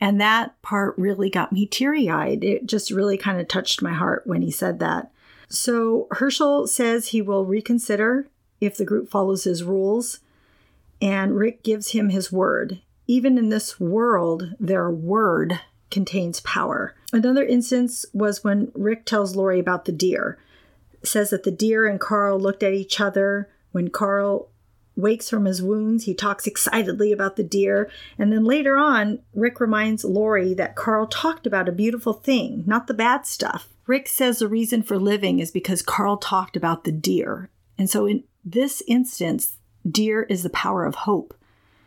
And 0.00 0.20
that 0.20 0.60
part 0.62 0.96
really 0.96 1.30
got 1.30 1.52
me 1.52 1.66
teary 1.66 2.08
eyed. 2.08 2.44
It 2.44 2.66
just 2.66 2.90
really 2.90 3.18
kind 3.18 3.40
of 3.40 3.48
touched 3.48 3.82
my 3.82 3.92
heart 3.92 4.26
when 4.26 4.42
he 4.42 4.50
said 4.50 4.78
that. 4.78 5.10
So 5.48 6.06
Hershel 6.12 6.68
says 6.68 7.08
he 7.08 7.22
will 7.22 7.44
reconsider 7.44 8.28
if 8.60 8.76
the 8.76 8.84
group 8.84 9.10
follows 9.10 9.44
his 9.44 9.64
rules, 9.64 10.20
and 11.00 11.36
Rick 11.36 11.62
gives 11.62 11.92
him 11.92 12.10
his 12.10 12.30
word. 12.32 12.80
Even 13.06 13.38
in 13.38 13.48
this 13.48 13.80
world, 13.80 14.54
their 14.60 14.90
word 14.90 15.60
contains 15.90 16.40
power. 16.40 16.94
Another 17.12 17.44
instance 17.44 18.04
was 18.12 18.44
when 18.44 18.70
Rick 18.74 19.06
tells 19.06 19.34
Lori 19.34 19.58
about 19.58 19.84
the 19.86 19.92
deer. 19.92 20.38
Says 21.02 21.30
that 21.30 21.44
the 21.44 21.50
deer 21.50 21.86
and 21.86 21.98
Carl 21.98 22.38
looked 22.38 22.62
at 22.62 22.74
each 22.74 23.00
other. 23.00 23.48
When 23.72 23.88
Carl 23.88 24.48
wakes 24.98 25.30
from 25.30 25.44
his 25.44 25.62
wounds, 25.62 26.04
he 26.04 26.12
talks 26.12 26.46
excitedly 26.46 27.12
about 27.12 27.36
the 27.36 27.44
deer. 27.44 27.90
And 28.18 28.32
then 28.32 28.44
later 28.44 28.76
on, 28.76 29.20
Rick 29.32 29.60
reminds 29.60 30.04
Lori 30.04 30.52
that 30.54 30.76
Carl 30.76 31.06
talked 31.06 31.46
about 31.46 31.68
a 31.68 31.72
beautiful 31.72 32.12
thing, 32.12 32.64
not 32.66 32.88
the 32.88 32.94
bad 32.94 33.24
stuff. 33.24 33.68
Rick 33.86 34.08
says 34.08 34.40
the 34.40 34.48
reason 34.48 34.82
for 34.82 34.98
living 34.98 35.38
is 35.38 35.50
because 35.50 35.80
Carl 35.80 36.18
talked 36.18 36.56
about 36.56 36.84
the 36.84 36.92
deer. 36.92 37.48
And 37.78 37.88
so 37.88 38.06
in 38.06 38.24
this 38.44 38.82
instance, 38.86 39.56
deer 39.88 40.24
is 40.24 40.42
the 40.42 40.50
power 40.50 40.84
of 40.84 40.94
hope. 40.94 41.34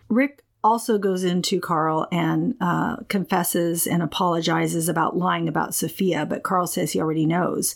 Rick 0.10 0.44
also 0.64 0.98
goes 0.98 1.24
into 1.24 1.60
Carl 1.60 2.08
and 2.12 2.56
uh, 2.62 2.98
confesses 3.10 3.88
and 3.88 4.02
apologizes 4.02 4.88
about 4.88 5.18
lying 5.18 5.48
about 5.48 5.76
Sophia, 5.76 6.26
but 6.26 6.44
Carl 6.44 6.68
says 6.68 6.92
he 6.92 7.02
already 7.02 7.26
knows. 7.26 7.76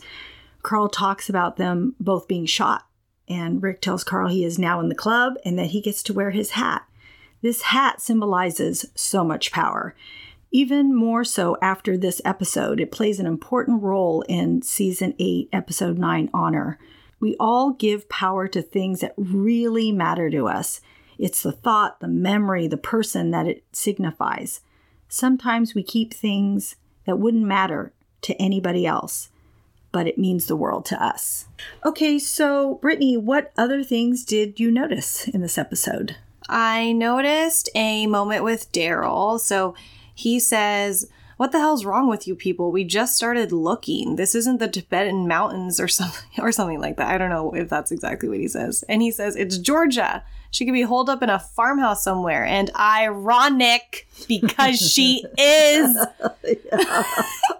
Carl 0.61 0.89
talks 0.89 1.29
about 1.29 1.57
them 1.57 1.95
both 1.99 2.27
being 2.27 2.45
shot, 2.45 2.85
and 3.27 3.61
Rick 3.61 3.81
tells 3.81 4.03
Carl 4.03 4.29
he 4.29 4.43
is 4.43 4.59
now 4.59 4.79
in 4.79 4.89
the 4.89 4.95
club 4.95 5.35
and 5.43 5.57
that 5.57 5.67
he 5.67 5.81
gets 5.81 6.03
to 6.03 6.13
wear 6.13 6.31
his 6.31 6.51
hat. 6.51 6.85
This 7.41 7.63
hat 7.63 8.01
symbolizes 8.01 8.85
so 8.95 9.23
much 9.23 9.51
power. 9.51 9.95
Even 10.51 10.95
more 10.95 11.23
so 11.23 11.57
after 11.61 11.97
this 11.97 12.21
episode, 12.23 12.79
it 12.79 12.91
plays 12.91 13.19
an 13.19 13.25
important 13.25 13.83
role 13.83 14.21
in 14.29 14.61
season 14.61 15.13
8, 15.19 15.49
episode 15.51 15.97
9 15.97 16.29
Honor. 16.33 16.79
We 17.19 17.35
all 17.39 17.71
give 17.71 18.09
power 18.09 18.47
to 18.47 18.61
things 18.61 19.01
that 19.01 19.13
really 19.17 19.91
matter 19.91 20.29
to 20.29 20.47
us. 20.47 20.81
It's 21.17 21.43
the 21.43 21.51
thought, 21.51 21.99
the 21.99 22.07
memory, 22.07 22.67
the 22.67 22.77
person 22.77 23.31
that 23.31 23.47
it 23.47 23.63
signifies. 23.71 24.61
Sometimes 25.07 25.75
we 25.75 25.83
keep 25.83 26.13
things 26.13 26.75
that 27.05 27.19
wouldn't 27.19 27.45
matter 27.45 27.93
to 28.21 28.33
anybody 28.41 28.85
else, 28.85 29.29
but 29.95 30.07
it 30.07 30.17
means 30.17 30.47
the 30.47 30.57
world 30.57 30.83
to 30.83 31.01
us. 31.01 31.45
Okay, 31.85 32.19
so 32.19 32.79
Brittany, 32.81 33.15
what 33.15 33.53
other 33.57 33.81
things 33.81 34.25
did 34.25 34.59
you 34.59 34.69
notice 34.69 35.25
in 35.29 35.39
this 35.39 35.57
episode? 35.57 36.17
I 36.49 36.91
noticed 36.91 37.69
a 37.75 38.05
moment 38.05 38.43
with 38.43 38.69
Daryl. 38.73 39.39
So 39.39 39.73
he 40.13 40.37
says, 40.37 41.09
what 41.37 41.53
the 41.53 41.59
hell's 41.59 41.85
wrong 41.85 42.09
with 42.09 42.27
you 42.27 42.35
people? 42.35 42.73
We 42.73 42.83
just 42.83 43.15
started 43.15 43.53
looking. 43.53 44.17
This 44.17 44.35
isn't 44.35 44.59
the 44.59 44.67
Tibetan 44.67 45.29
mountains 45.29 45.79
or 45.79 45.87
something 45.87 46.43
or 46.43 46.51
something 46.51 46.81
like 46.81 46.97
that. 46.97 47.09
I 47.09 47.17
don't 47.17 47.29
know 47.29 47.55
if 47.55 47.69
that's 47.69 47.93
exactly 47.93 48.27
what 48.27 48.39
he 48.39 48.49
says. 48.49 48.83
And 48.89 49.01
he 49.01 49.11
says 49.11 49.37
it's 49.37 49.57
Georgia. 49.57 50.25
She 50.51 50.65
could 50.65 50.73
be 50.73 50.81
holed 50.81 51.09
up 51.09 51.23
in 51.23 51.29
a 51.29 51.39
farmhouse 51.39 52.03
somewhere. 52.03 52.43
And 52.43 52.69
ironic 52.75 54.09
because 54.27 54.77
she 54.77 55.23
is. 55.37 55.95
yeah, 56.43 57.03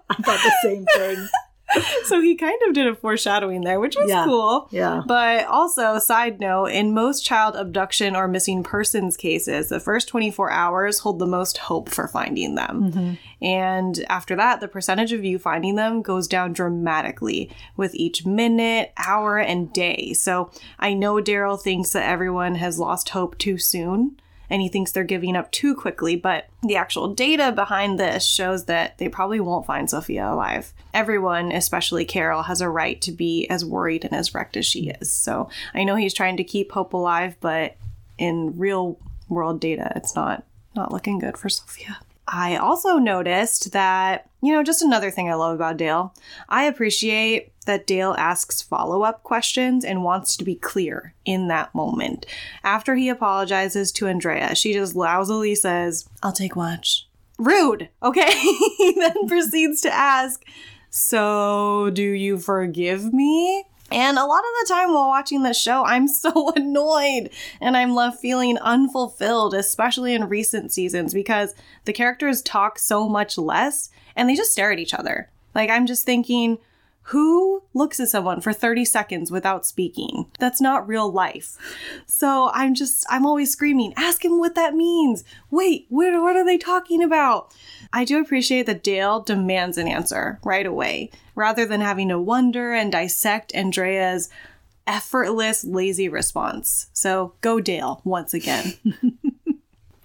I 0.09 0.15
thought 0.21 0.43
the 0.43 0.53
same 0.63 0.85
thing. 0.97 1.29
so 2.05 2.21
he 2.21 2.35
kind 2.35 2.59
of 2.67 2.73
did 2.73 2.87
a 2.87 2.95
foreshadowing 2.95 3.61
there, 3.61 3.79
which 3.79 3.95
was 3.95 4.09
Yeah. 4.09 4.25
cool. 4.25 4.67
Yeah. 4.71 5.01
But 5.05 5.45
also, 5.47 5.99
side 5.99 6.39
note, 6.39 6.67
in 6.67 6.93
most 6.93 7.25
child 7.25 7.55
abduction 7.55 8.15
or 8.15 8.27
missing 8.27 8.63
persons 8.63 9.17
cases, 9.17 9.69
the 9.69 9.79
first 9.79 10.07
24 10.07 10.51
hours 10.51 10.99
hold 10.99 11.19
the 11.19 11.25
most 11.25 11.57
hope 11.57 11.89
for 11.89 12.07
finding 12.07 12.55
them. 12.55 12.91
Mm-hmm. 12.91 13.13
And 13.45 14.05
after 14.09 14.35
that, 14.35 14.59
the 14.61 14.67
percentage 14.67 15.11
of 15.11 15.23
you 15.25 15.37
finding 15.39 15.75
them 15.75 16.01
goes 16.01 16.27
down 16.27 16.53
dramatically 16.53 17.49
with 17.75 17.93
each 17.95 18.25
minute, 18.25 18.93
hour, 18.97 19.37
and 19.37 19.71
day. 19.73 20.13
So 20.13 20.51
I 20.79 20.93
know 20.93 21.15
Daryl 21.15 21.61
thinks 21.61 21.91
that 21.91 22.07
everyone 22.09 22.55
has 22.55 22.79
lost 22.79 23.09
hope 23.09 23.37
too 23.37 23.57
soon. 23.57 24.19
And 24.49 24.61
he 24.61 24.69
thinks 24.69 24.91
they're 24.91 25.03
giving 25.03 25.35
up 25.35 25.51
too 25.51 25.75
quickly, 25.75 26.15
but 26.15 26.47
the 26.61 26.75
actual 26.75 27.13
data 27.13 27.51
behind 27.51 27.99
this 27.99 28.25
shows 28.25 28.65
that 28.65 28.97
they 28.97 29.09
probably 29.09 29.39
won't 29.39 29.65
find 29.65 29.89
Sophia 29.89 30.31
alive. 30.31 30.73
Everyone, 30.93 31.51
especially 31.51 32.05
Carol, 32.05 32.43
has 32.43 32.61
a 32.61 32.69
right 32.69 33.01
to 33.01 33.11
be 33.11 33.47
as 33.47 33.65
worried 33.65 34.05
and 34.05 34.13
as 34.13 34.33
wrecked 34.33 34.57
as 34.57 34.65
she 34.65 34.89
is. 34.89 35.11
So 35.11 35.49
I 35.73 35.83
know 35.83 35.95
he's 35.95 36.13
trying 36.13 36.37
to 36.37 36.43
keep 36.43 36.71
hope 36.71 36.93
alive, 36.93 37.35
but 37.39 37.75
in 38.17 38.57
real 38.57 38.99
world 39.29 39.59
data, 39.59 39.91
it's 39.95 40.15
not 40.15 40.43
not 40.75 40.91
looking 40.91 41.19
good 41.19 41.37
for 41.37 41.49
Sophia. 41.49 41.97
I 42.27 42.57
also 42.57 42.97
noticed 42.97 43.71
that, 43.71 44.29
you 44.41 44.51
know, 44.53 44.63
just 44.63 44.81
another 44.81 45.11
thing 45.11 45.29
I 45.29 45.35
love 45.35 45.55
about 45.55 45.77
Dale. 45.77 46.13
I 46.49 46.65
appreciate 46.65 47.53
that 47.65 47.85
Dale 47.85 48.15
asks 48.17 48.61
follow 48.61 49.03
up 49.03 49.23
questions 49.23 49.83
and 49.83 50.03
wants 50.03 50.37
to 50.37 50.43
be 50.43 50.55
clear 50.55 51.13
in 51.25 51.47
that 51.47 51.75
moment. 51.75 52.25
After 52.63 52.95
he 52.95 53.09
apologizes 53.09 53.91
to 53.93 54.07
Andrea, 54.07 54.55
she 54.55 54.73
just 54.73 54.95
lousily 54.95 55.55
says, 55.55 56.07
I'll 56.23 56.31
take 56.31 56.55
watch. 56.55 57.07
Rude, 57.37 57.89
okay? 58.01 58.31
he 58.77 58.95
then 58.97 59.13
proceeds 59.27 59.81
to 59.81 59.93
ask, 59.93 60.43
So, 60.89 61.89
do 61.93 62.03
you 62.03 62.37
forgive 62.37 63.13
me? 63.13 63.65
And 63.91 64.17
a 64.17 64.25
lot 64.25 64.39
of 64.39 64.67
the 64.67 64.73
time 64.73 64.93
while 64.93 65.07
watching 65.07 65.43
this 65.43 65.61
show, 65.61 65.83
I'm 65.85 66.07
so 66.09 66.51
annoyed 66.55 67.29
and 67.61 67.77
I'm 67.77 67.93
left 67.93 68.19
feeling 68.19 68.57
unfulfilled, 68.57 69.53
especially 69.53 70.13
in 70.13 70.29
recent 70.29 70.71
seasons, 70.71 71.13
because 71.13 71.53
the 71.85 71.93
characters 71.93 72.41
talk 72.41 72.79
so 72.79 73.07
much 73.07 73.37
less 73.37 73.89
and 74.15 74.27
they 74.27 74.35
just 74.35 74.51
stare 74.51 74.71
at 74.71 74.79
each 74.79 74.93
other. 74.93 75.29
Like, 75.53 75.69
I'm 75.69 75.85
just 75.85 76.05
thinking, 76.05 76.57
who 77.09 77.61
looks 77.75 77.99
at 77.99 78.09
someone 78.09 78.41
for 78.41 78.51
30 78.51 78.83
seconds 78.83 79.29
without 79.29 79.63
speaking? 79.63 80.25
That's 80.39 80.59
not 80.59 80.87
real 80.87 81.11
life. 81.11 81.55
So 82.07 82.49
I'm 82.51 82.73
just, 82.73 83.05
I'm 83.09 83.27
always 83.27 83.51
screaming, 83.51 83.93
ask 83.95 84.25
him 84.25 84.39
what 84.39 84.55
that 84.55 84.73
means. 84.73 85.23
Wait, 85.51 85.85
what, 85.89 86.19
what 86.19 86.35
are 86.35 86.43
they 86.43 86.57
talking 86.57 87.03
about? 87.03 87.53
I 87.93 88.05
do 88.05 88.19
appreciate 88.19 88.65
that 88.65 88.83
Dale 88.83 89.19
demands 89.21 89.77
an 89.77 89.87
answer 89.87 90.39
right 90.43 90.65
away, 90.65 91.11
rather 91.35 91.65
than 91.65 91.81
having 91.81 92.09
to 92.09 92.19
wonder 92.19 92.73
and 92.73 92.91
dissect 92.91 93.53
Andrea's 93.53 94.29
effortless, 94.87 95.63
lazy 95.63 96.09
response. 96.09 96.87
So 96.93 97.33
go 97.41 97.59
Dale 97.59 98.01
once 98.03 98.33
again. 98.33 98.73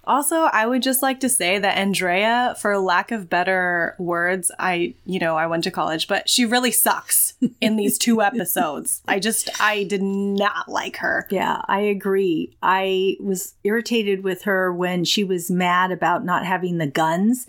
Also, 0.03 0.35
I 0.35 0.65
would 0.65 0.81
just 0.81 1.01
like 1.01 1.19
to 1.19 1.29
say 1.29 1.59
that 1.59 1.77
Andrea, 1.77 2.55
for 2.59 2.77
lack 2.79 3.11
of 3.11 3.29
better 3.29 3.95
words, 3.99 4.51
I, 4.57 4.95
you 5.05 5.19
know, 5.19 5.37
I 5.37 5.45
went 5.45 5.63
to 5.65 5.71
college, 5.71 6.07
but 6.07 6.27
she 6.27 6.45
really 6.45 6.71
sucks 6.71 7.35
in 7.61 7.75
these 7.75 7.97
two 7.97 8.21
episodes. 8.21 9.03
I 9.07 9.19
just, 9.19 9.49
I 9.61 9.83
did 9.83 10.01
not 10.01 10.67
like 10.67 10.97
her. 10.97 11.27
Yeah, 11.29 11.61
I 11.67 11.81
agree. 11.81 12.55
I 12.63 13.17
was 13.19 13.53
irritated 13.63 14.23
with 14.23 14.43
her 14.43 14.73
when 14.73 15.05
she 15.05 15.23
was 15.23 15.51
mad 15.51 15.91
about 15.91 16.25
not 16.25 16.45
having 16.45 16.79
the 16.79 16.87
guns 16.87 17.47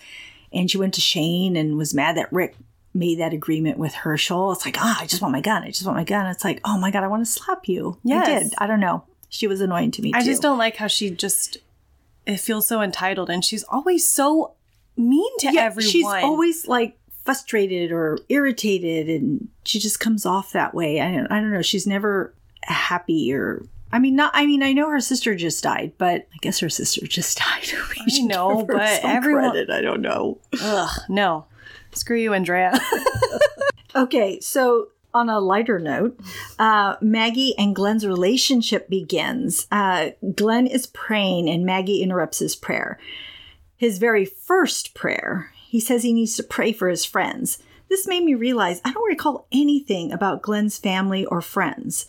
and 0.52 0.70
she 0.70 0.78
went 0.78 0.94
to 0.94 1.00
Shane 1.00 1.56
and 1.56 1.78
was 1.78 1.94
mad 1.94 2.16
that 2.16 2.32
Rick 2.32 2.56
made 2.94 3.18
that 3.20 3.32
agreement 3.32 3.78
with 3.78 3.94
Hershel. 3.94 4.52
It's 4.52 4.66
like, 4.66 4.76
ah, 4.78 4.98
I 5.00 5.06
just 5.06 5.22
want 5.22 5.32
my 5.32 5.40
gun. 5.40 5.62
I 5.62 5.68
just 5.68 5.86
want 5.86 5.96
my 5.96 6.04
gun. 6.04 6.26
It's 6.26 6.44
like, 6.44 6.60
oh 6.64 6.78
my 6.78 6.90
God, 6.90 7.02
I 7.02 7.08
want 7.08 7.24
to 7.24 7.32
slap 7.32 7.66
you. 7.68 7.98
I 8.06 8.24
did. 8.24 8.52
I 8.58 8.66
don't 8.66 8.80
know. 8.80 9.04
She 9.30 9.46
was 9.46 9.62
annoying 9.62 9.90
to 9.92 10.02
me 10.02 10.12
I 10.14 10.20
too. 10.20 10.26
just 10.26 10.42
don't 10.42 10.58
like 10.58 10.76
how 10.76 10.88
she 10.88 11.08
just, 11.08 11.56
it 12.26 12.38
feels 12.38 12.66
so 12.66 12.80
entitled 12.82 13.30
and 13.30 13.44
she's 13.44 13.64
always 13.64 14.06
so 14.06 14.54
mean 14.96 15.30
to 15.38 15.52
yeah, 15.52 15.62
everyone. 15.62 15.90
She's 15.90 16.06
always 16.06 16.68
like 16.68 16.98
frustrated 17.24 17.92
or 17.92 18.18
irritated 18.28 19.08
and 19.08 19.48
she 19.64 19.78
just 19.78 20.00
comes 20.00 20.26
off 20.26 20.52
that 20.52 20.74
way. 20.74 21.00
I 21.00 21.12
don't, 21.12 21.26
I 21.30 21.40
don't 21.40 21.52
know. 21.52 21.62
She's 21.62 21.86
never 21.86 22.34
happy 22.62 23.32
or 23.32 23.64
I 23.92 23.98
mean 23.98 24.16
not 24.16 24.30
I 24.34 24.46
mean 24.46 24.62
I 24.62 24.72
know 24.72 24.88
her 24.88 25.00
sister 25.00 25.34
just 25.34 25.62
died, 25.62 25.92
but 25.98 26.28
I 26.32 26.36
guess 26.40 26.60
her 26.60 26.68
sister 26.68 27.06
just 27.06 27.38
died. 27.44 27.68
We 28.04 28.10
should 28.10 28.24
know, 28.26 28.64
but 28.64 29.00
everyone- 29.04 29.50
credit. 29.50 29.70
I 29.70 29.80
don't 29.80 30.00
know. 30.02 30.38
Ugh, 30.60 31.00
no. 31.08 31.46
Screw 31.92 32.16
you, 32.16 32.32
Andrea. 32.32 32.72
Okay, 33.94 34.40
so 34.40 34.88
on 35.14 35.28
a 35.28 35.40
lighter 35.40 35.78
note, 35.78 36.18
uh, 36.58 36.96
Maggie 37.00 37.54
and 37.58 37.74
Glenn's 37.74 38.06
relationship 38.06 38.88
begins. 38.88 39.66
Uh, 39.70 40.10
Glenn 40.34 40.66
is 40.66 40.86
praying, 40.86 41.48
and 41.48 41.64
Maggie 41.64 42.02
interrupts 42.02 42.38
his 42.38 42.56
prayer. 42.56 42.98
His 43.76 43.98
very 43.98 44.24
first 44.24 44.94
prayer, 44.94 45.50
he 45.54 45.80
says 45.80 46.02
he 46.02 46.12
needs 46.12 46.36
to 46.36 46.42
pray 46.42 46.72
for 46.72 46.88
his 46.88 47.04
friends. 47.04 47.58
This 47.88 48.06
made 48.06 48.24
me 48.24 48.34
realize 48.34 48.80
I 48.84 48.92
don't 48.92 49.08
recall 49.08 49.46
anything 49.52 50.12
about 50.12 50.42
Glenn's 50.42 50.78
family 50.78 51.26
or 51.26 51.40
friends. 51.40 52.06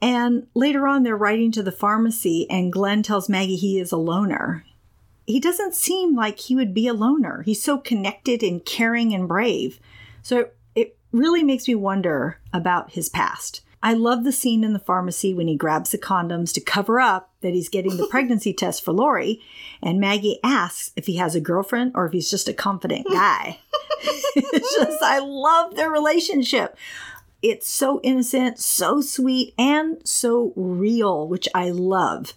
And 0.00 0.46
later 0.54 0.86
on, 0.88 1.02
they're 1.02 1.16
writing 1.16 1.52
to 1.52 1.62
the 1.62 1.70
pharmacy, 1.70 2.48
and 2.50 2.72
Glenn 2.72 3.02
tells 3.02 3.28
Maggie 3.28 3.56
he 3.56 3.78
is 3.78 3.92
a 3.92 3.96
loner. 3.96 4.64
He 5.26 5.38
doesn't 5.38 5.74
seem 5.74 6.16
like 6.16 6.40
he 6.40 6.56
would 6.56 6.74
be 6.74 6.88
a 6.88 6.94
loner. 6.94 7.42
He's 7.42 7.62
so 7.62 7.78
connected 7.78 8.42
and 8.42 8.64
caring 8.64 9.12
and 9.14 9.28
brave. 9.28 9.78
So 10.22 10.38
it 10.40 10.56
really 11.12 11.42
makes 11.42 11.68
me 11.68 11.74
wonder 11.74 12.38
about 12.52 12.92
his 12.92 13.08
past. 13.08 13.62
I 13.82 13.94
love 13.94 14.22
the 14.22 14.32
scene 14.32 14.62
in 14.62 14.72
the 14.72 14.78
pharmacy 14.78 15.34
when 15.34 15.48
he 15.48 15.56
grabs 15.56 15.90
the 15.90 15.98
condoms 15.98 16.54
to 16.54 16.60
cover 16.60 17.00
up 17.00 17.30
that 17.40 17.52
he's 17.52 17.68
getting 17.68 17.96
the 17.96 18.06
pregnancy 18.10 18.52
test 18.52 18.84
for 18.84 18.92
Lori, 18.92 19.40
and 19.82 19.98
Maggie 19.98 20.38
asks 20.44 20.92
if 20.94 21.06
he 21.06 21.16
has 21.16 21.34
a 21.34 21.40
girlfriend 21.40 21.92
or 21.94 22.06
if 22.06 22.12
he's 22.12 22.30
just 22.30 22.48
a 22.48 22.54
confident 22.54 23.06
guy. 23.12 23.58
it's 24.36 24.76
just, 24.76 25.02
I 25.02 25.18
love 25.18 25.74
their 25.74 25.90
relationship. 25.90 26.76
It's 27.42 27.68
so 27.68 28.00
innocent, 28.04 28.60
so 28.60 29.00
sweet, 29.00 29.52
and 29.58 29.98
so 30.06 30.52
real, 30.54 31.26
which 31.26 31.48
I 31.52 31.70
love. 31.70 32.34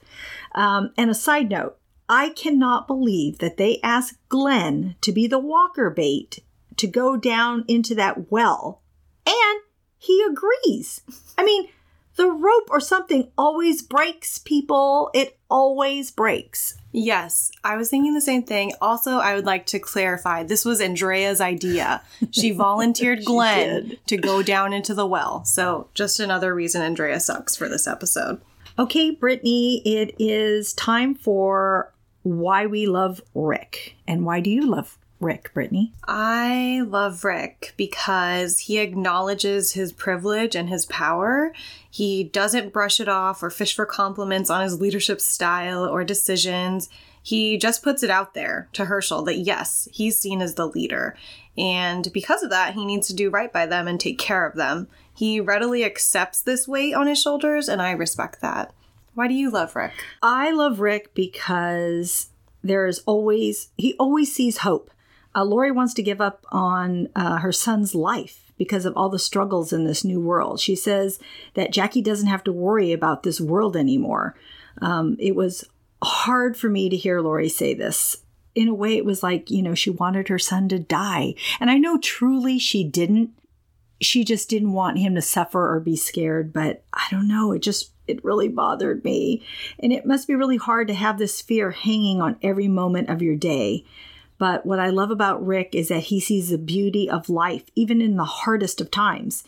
Um, 0.55 0.93
and 0.97 1.11
a 1.11 1.15
side 1.15 1.49
note, 1.49 1.77
I 2.09 2.29
cannot 2.29 2.87
believe 2.87 3.37
that 3.37 3.57
they 3.57 3.79
asked 3.83 4.17
Glenn 4.29 4.95
to 5.01 5.11
be 5.11 5.27
the 5.27 5.39
walker 5.39 5.91
bait 5.91 6.39
to 6.77 6.87
go 6.87 7.17
down 7.17 7.65
into 7.67 7.95
that 7.95 8.31
well. 8.31 8.81
And 9.25 9.61
he 9.97 10.23
agrees. 10.29 11.01
I 11.37 11.43
mean, 11.43 11.67
the 12.15 12.31
rope 12.31 12.67
or 12.69 12.79
something 12.79 13.29
always 13.37 13.81
breaks, 13.81 14.37
people. 14.37 15.09
It 15.13 15.37
always 15.49 16.11
breaks. 16.11 16.77
Yes, 16.91 17.51
I 17.63 17.75
was 17.75 17.89
thinking 17.89 18.13
the 18.13 18.21
same 18.21 18.43
thing. 18.43 18.71
Also, 18.79 19.17
I 19.17 19.35
would 19.35 19.45
like 19.45 19.65
to 19.67 19.79
clarify 19.79 20.43
this 20.43 20.63
was 20.63 20.79
Andrea's 20.79 21.41
idea. 21.41 22.01
She 22.31 22.51
volunteered 22.53 23.25
Glenn 23.25 23.89
did. 23.89 24.07
to 24.07 24.17
go 24.17 24.41
down 24.41 24.71
into 24.71 24.93
the 24.93 25.05
well. 25.05 25.43
So, 25.43 25.89
just 25.93 26.19
another 26.21 26.55
reason 26.55 26.81
Andrea 26.81 27.19
sucks 27.19 27.55
for 27.55 27.67
this 27.67 27.85
episode. 27.85 28.39
Okay, 28.79 29.11
Brittany, 29.11 29.81
it 29.85 30.15
is 30.19 30.73
time 30.73 31.15
for 31.15 31.93
why 32.23 32.65
we 32.65 32.87
love 32.87 33.21
Rick. 33.33 33.95
And 34.07 34.25
why 34.25 34.39
do 34.39 34.49
you 34.49 34.65
love 34.65 34.97
Rick, 35.19 35.53
Brittany? 35.53 35.93
I 36.07 36.81
love 36.85 37.23
Rick 37.23 37.73
because 37.77 38.59
he 38.59 38.79
acknowledges 38.79 39.71
his 39.71 39.93
privilege 39.93 40.55
and 40.55 40.69
his 40.69 40.85
power. 40.87 41.53
He 41.89 42.23
doesn't 42.23 42.73
brush 42.73 42.99
it 42.99 43.07
off 43.07 43.41
or 43.41 43.49
fish 43.49 43.75
for 43.75 43.85
compliments 43.85 44.49
on 44.49 44.61
his 44.61 44.79
leadership 44.81 45.21
style 45.21 45.85
or 45.85 46.03
decisions. 46.03 46.89
He 47.23 47.57
just 47.57 47.81
puts 47.81 48.03
it 48.03 48.09
out 48.09 48.33
there 48.33 48.67
to 48.73 48.85
Hershel 48.85 49.23
that 49.25 49.37
yes, 49.37 49.87
he's 49.91 50.17
seen 50.17 50.41
as 50.41 50.55
the 50.55 50.67
leader. 50.67 51.15
And 51.57 52.11
because 52.13 52.43
of 52.43 52.49
that, 52.49 52.73
he 52.73 52.85
needs 52.85 53.07
to 53.07 53.15
do 53.15 53.29
right 53.29 53.51
by 53.51 53.65
them 53.65 53.87
and 53.87 53.99
take 53.99 54.19
care 54.19 54.45
of 54.45 54.55
them. 54.55 54.87
He 55.13 55.39
readily 55.39 55.85
accepts 55.85 56.41
this 56.41 56.67
weight 56.67 56.93
on 56.93 57.07
his 57.07 57.21
shoulders, 57.21 57.69
and 57.69 57.81
I 57.81 57.91
respect 57.91 58.41
that. 58.41 58.73
Why 59.13 59.29
do 59.29 59.33
you 59.33 59.49
love 59.49 59.75
Rick? 59.75 59.93
I 60.21 60.51
love 60.51 60.81
Rick 60.81 61.15
because 61.15 62.29
there 62.61 62.85
is 62.85 62.99
always, 63.05 63.69
he 63.77 63.95
always 63.97 64.35
sees 64.35 64.57
hope. 64.57 64.91
Uh, 65.35 65.43
Lori 65.43 65.71
wants 65.71 65.93
to 65.95 66.03
give 66.03 66.21
up 66.21 66.45
on 66.49 67.09
uh, 67.15 67.37
her 67.39 67.51
son's 67.51 67.93
life 67.93 68.51
because 68.57 68.85
of 68.85 68.95
all 68.95 69.09
the 69.09 69.19
struggles 69.19 69.73
in 69.73 69.83
this 69.83 70.05
new 70.05 70.19
world. 70.19 70.59
She 70.59 70.75
says 70.75 71.19
that 71.55 71.73
Jackie 71.73 72.01
doesn't 72.01 72.27
have 72.27 72.43
to 72.45 72.53
worry 72.53 72.93
about 72.93 73.23
this 73.23 73.41
world 73.41 73.75
anymore. 73.75 74.35
Um, 74.81 75.17
it 75.19 75.35
was 75.35 75.65
hard 76.01 76.55
for 76.55 76.69
me 76.69 76.89
to 76.89 76.95
hear 76.95 77.19
Lori 77.19 77.49
say 77.49 77.73
this. 77.73 78.17
In 78.53 78.69
a 78.69 78.73
way, 78.73 78.95
it 78.95 79.03
was 79.03 79.21
like, 79.21 79.51
you 79.51 79.61
know, 79.61 79.75
she 79.75 79.89
wanted 79.89 80.29
her 80.29 80.39
son 80.39 80.69
to 80.69 80.79
die. 80.79 81.35
And 81.59 81.69
I 81.69 81.77
know 81.77 81.97
truly 81.97 82.57
she 82.57 82.85
didn't. 82.85 83.31
She 84.01 84.23
just 84.23 84.49
didn't 84.49 84.71
want 84.71 84.99
him 84.99 85.15
to 85.15 85.21
suffer 85.21 85.73
or 85.73 85.79
be 85.81 85.97
scared. 85.97 86.53
But 86.53 86.85
I 86.93 87.07
don't 87.11 87.27
know. 87.27 87.51
It 87.51 87.59
just, 87.59 87.91
it 88.07 88.23
really 88.23 88.47
bothered 88.47 89.03
me. 89.03 89.43
And 89.79 89.91
it 89.91 90.05
must 90.05 90.27
be 90.27 90.35
really 90.35 90.57
hard 90.57 90.87
to 90.87 90.93
have 90.93 91.17
this 91.17 91.41
fear 91.41 91.71
hanging 91.71 92.21
on 92.21 92.37
every 92.41 92.69
moment 92.69 93.09
of 93.09 93.21
your 93.21 93.35
day. 93.35 93.83
But 94.37 94.65
what 94.65 94.79
I 94.79 94.89
love 94.89 95.11
about 95.11 95.45
Rick 95.45 95.73
is 95.73 95.87
that 95.87 96.03
he 96.03 96.19
sees 96.19 96.49
the 96.49 96.57
beauty 96.57 97.09
of 97.09 97.29
life, 97.29 97.63
even 97.75 98.01
in 98.01 98.17
the 98.17 98.25
hardest 98.25 98.81
of 98.81 98.91
times. 98.91 99.43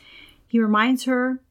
He 0.47 0.59
reminds 0.59 1.03
her 1.03 1.41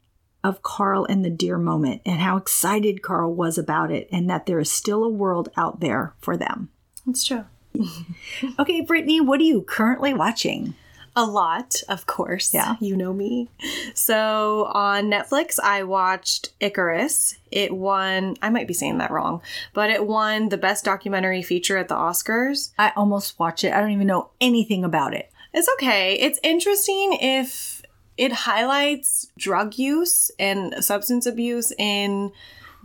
of 0.42 0.62
Carl 0.62 1.04
and 1.04 1.24
the 1.24 1.30
deer 1.30 1.58
moment 1.58 2.02
and 2.06 2.20
how 2.20 2.36
excited 2.36 3.02
Carl 3.02 3.34
was 3.34 3.58
about 3.58 3.90
it, 3.90 4.08
and 4.10 4.30
that 4.30 4.46
there 4.46 4.58
is 4.58 4.70
still 4.70 5.04
a 5.04 5.08
world 5.08 5.50
out 5.56 5.80
there 5.80 6.14
for 6.20 6.36
them. 6.36 6.70
That's 7.04 7.24
true. 7.24 7.44
okay, 8.58 8.80
Brittany, 8.80 9.20
what 9.20 9.40
are 9.40 9.44
you 9.44 9.62
currently 9.62 10.14
watching? 10.14 10.74
A 11.18 11.24
lot, 11.24 11.76
of 11.88 12.04
course. 12.04 12.52
Yeah. 12.52 12.76
You 12.78 12.94
know 12.94 13.14
me. 13.14 13.48
So 13.94 14.70
on 14.74 15.04
Netflix, 15.04 15.58
I 15.58 15.82
watched 15.82 16.50
Icarus. 16.60 17.38
It 17.50 17.74
won, 17.74 18.36
I 18.42 18.50
might 18.50 18.68
be 18.68 18.74
saying 18.74 18.98
that 18.98 19.10
wrong, 19.10 19.40
but 19.72 19.88
it 19.88 20.06
won 20.06 20.50
the 20.50 20.58
best 20.58 20.84
documentary 20.84 21.40
feature 21.40 21.78
at 21.78 21.88
the 21.88 21.94
Oscars. 21.94 22.72
I 22.78 22.92
almost 22.96 23.38
watch 23.38 23.64
it. 23.64 23.72
I 23.72 23.80
don't 23.80 23.92
even 23.92 24.06
know 24.06 24.28
anything 24.42 24.84
about 24.84 25.14
it. 25.14 25.32
It's 25.54 25.68
okay. 25.78 26.16
It's 26.16 26.38
interesting 26.42 27.16
if 27.18 27.80
it 28.18 28.32
highlights 28.32 29.28
drug 29.38 29.78
use 29.78 30.30
and 30.38 30.84
substance 30.84 31.24
abuse 31.24 31.72
in 31.78 32.30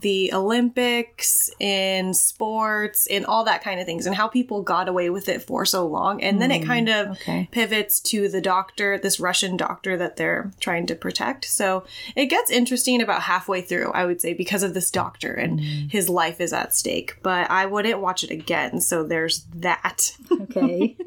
the 0.01 0.33
Olympics, 0.33 1.49
in 1.59 2.13
sports, 2.13 3.05
in 3.07 3.25
all 3.25 3.43
that 3.45 3.63
kind 3.63 3.79
of 3.79 3.85
things, 3.85 4.05
and 4.05 4.15
how 4.15 4.27
people 4.27 4.61
got 4.61 4.89
away 4.89 5.09
with 5.09 5.29
it 5.29 5.41
for 5.41 5.65
so 5.65 5.87
long. 5.87 6.21
And 6.21 6.41
then 6.41 6.51
it 6.51 6.63
mm, 6.63 6.67
kind 6.67 6.89
of 6.89 7.07
okay. 7.11 7.47
pivots 7.51 7.99
to 8.01 8.27
the 8.27 8.41
doctor, 8.41 8.97
this 8.97 9.19
Russian 9.19 9.57
doctor 9.57 9.97
that 9.97 10.17
they're 10.17 10.51
trying 10.59 10.85
to 10.87 10.95
protect. 10.95 11.45
So 11.45 11.83
it 12.15 12.27
gets 12.27 12.51
interesting 12.51 13.01
about 13.01 13.23
halfway 13.23 13.61
through, 13.61 13.91
I 13.91 14.05
would 14.05 14.21
say, 14.21 14.33
because 14.33 14.63
of 14.63 14.73
this 14.73 14.91
doctor 14.91 15.33
and 15.33 15.59
mm-hmm. 15.59 15.87
his 15.87 16.09
life 16.09 16.41
is 16.41 16.53
at 16.53 16.75
stake. 16.75 17.17
But 17.21 17.49
I 17.49 17.65
wouldn't 17.65 18.01
watch 18.01 18.23
it 18.23 18.31
again. 18.31 18.81
So 18.81 19.03
there's 19.03 19.45
that. 19.55 20.17
Okay. 20.31 20.97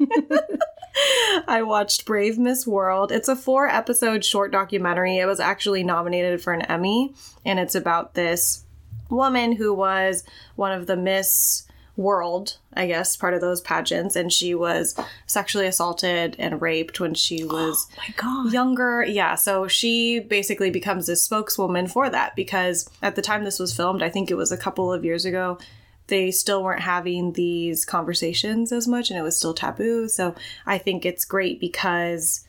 I 1.47 1.61
watched 1.63 2.05
Brave 2.05 2.37
Miss 2.37 2.65
World. 2.65 3.11
It's 3.11 3.27
a 3.27 3.35
four 3.35 3.67
episode 3.67 4.23
short 4.23 4.51
documentary. 4.51 5.17
It 5.17 5.25
was 5.25 5.39
actually 5.39 5.83
nominated 5.83 6.41
for 6.41 6.53
an 6.53 6.61
Emmy, 6.63 7.13
and 7.43 7.59
it's 7.59 7.75
about 7.75 8.13
this 8.13 8.64
woman 9.09 9.53
who 9.53 9.73
was 9.73 10.23
one 10.55 10.71
of 10.71 10.87
the 10.87 10.97
Miss 10.97 11.67
World, 11.97 12.57
I 12.73 12.87
guess, 12.87 13.15
part 13.15 13.33
of 13.33 13.39
those 13.39 13.61
pageants, 13.61 14.17
and 14.17 14.31
she 14.31 14.53
was 14.53 14.99
sexually 15.27 15.65
assaulted 15.65 16.35
and 16.37 16.61
raped 16.61 16.99
when 16.99 17.13
she 17.13 17.43
oh 17.49 17.53
was 17.53 17.87
My 17.97 18.13
God. 18.17 18.51
younger. 18.51 19.03
Yeah, 19.05 19.35
so 19.35 19.67
she 19.67 20.19
basically 20.19 20.69
becomes 20.71 21.07
a 21.07 21.15
spokeswoman 21.15 21.87
for 21.87 22.09
that 22.09 22.35
because 22.35 22.89
at 23.01 23.15
the 23.15 23.21
time 23.21 23.45
this 23.45 23.59
was 23.59 23.73
filmed, 23.75 24.03
I 24.03 24.09
think 24.09 24.29
it 24.29 24.35
was 24.35 24.51
a 24.51 24.57
couple 24.57 24.91
of 24.91 25.05
years 25.05 25.23
ago, 25.23 25.57
they 26.07 26.31
still 26.31 26.63
weren't 26.63 26.81
having 26.81 27.31
these 27.33 27.85
conversations 27.85 28.71
as 28.71 28.87
much 28.87 29.09
and 29.09 29.17
it 29.17 29.23
was 29.23 29.37
still 29.37 29.53
taboo. 29.53 30.07
So 30.09 30.35
I 30.65 30.77
think 30.77 31.05
it's 31.05 31.25
great 31.25 31.59
because 31.59 32.45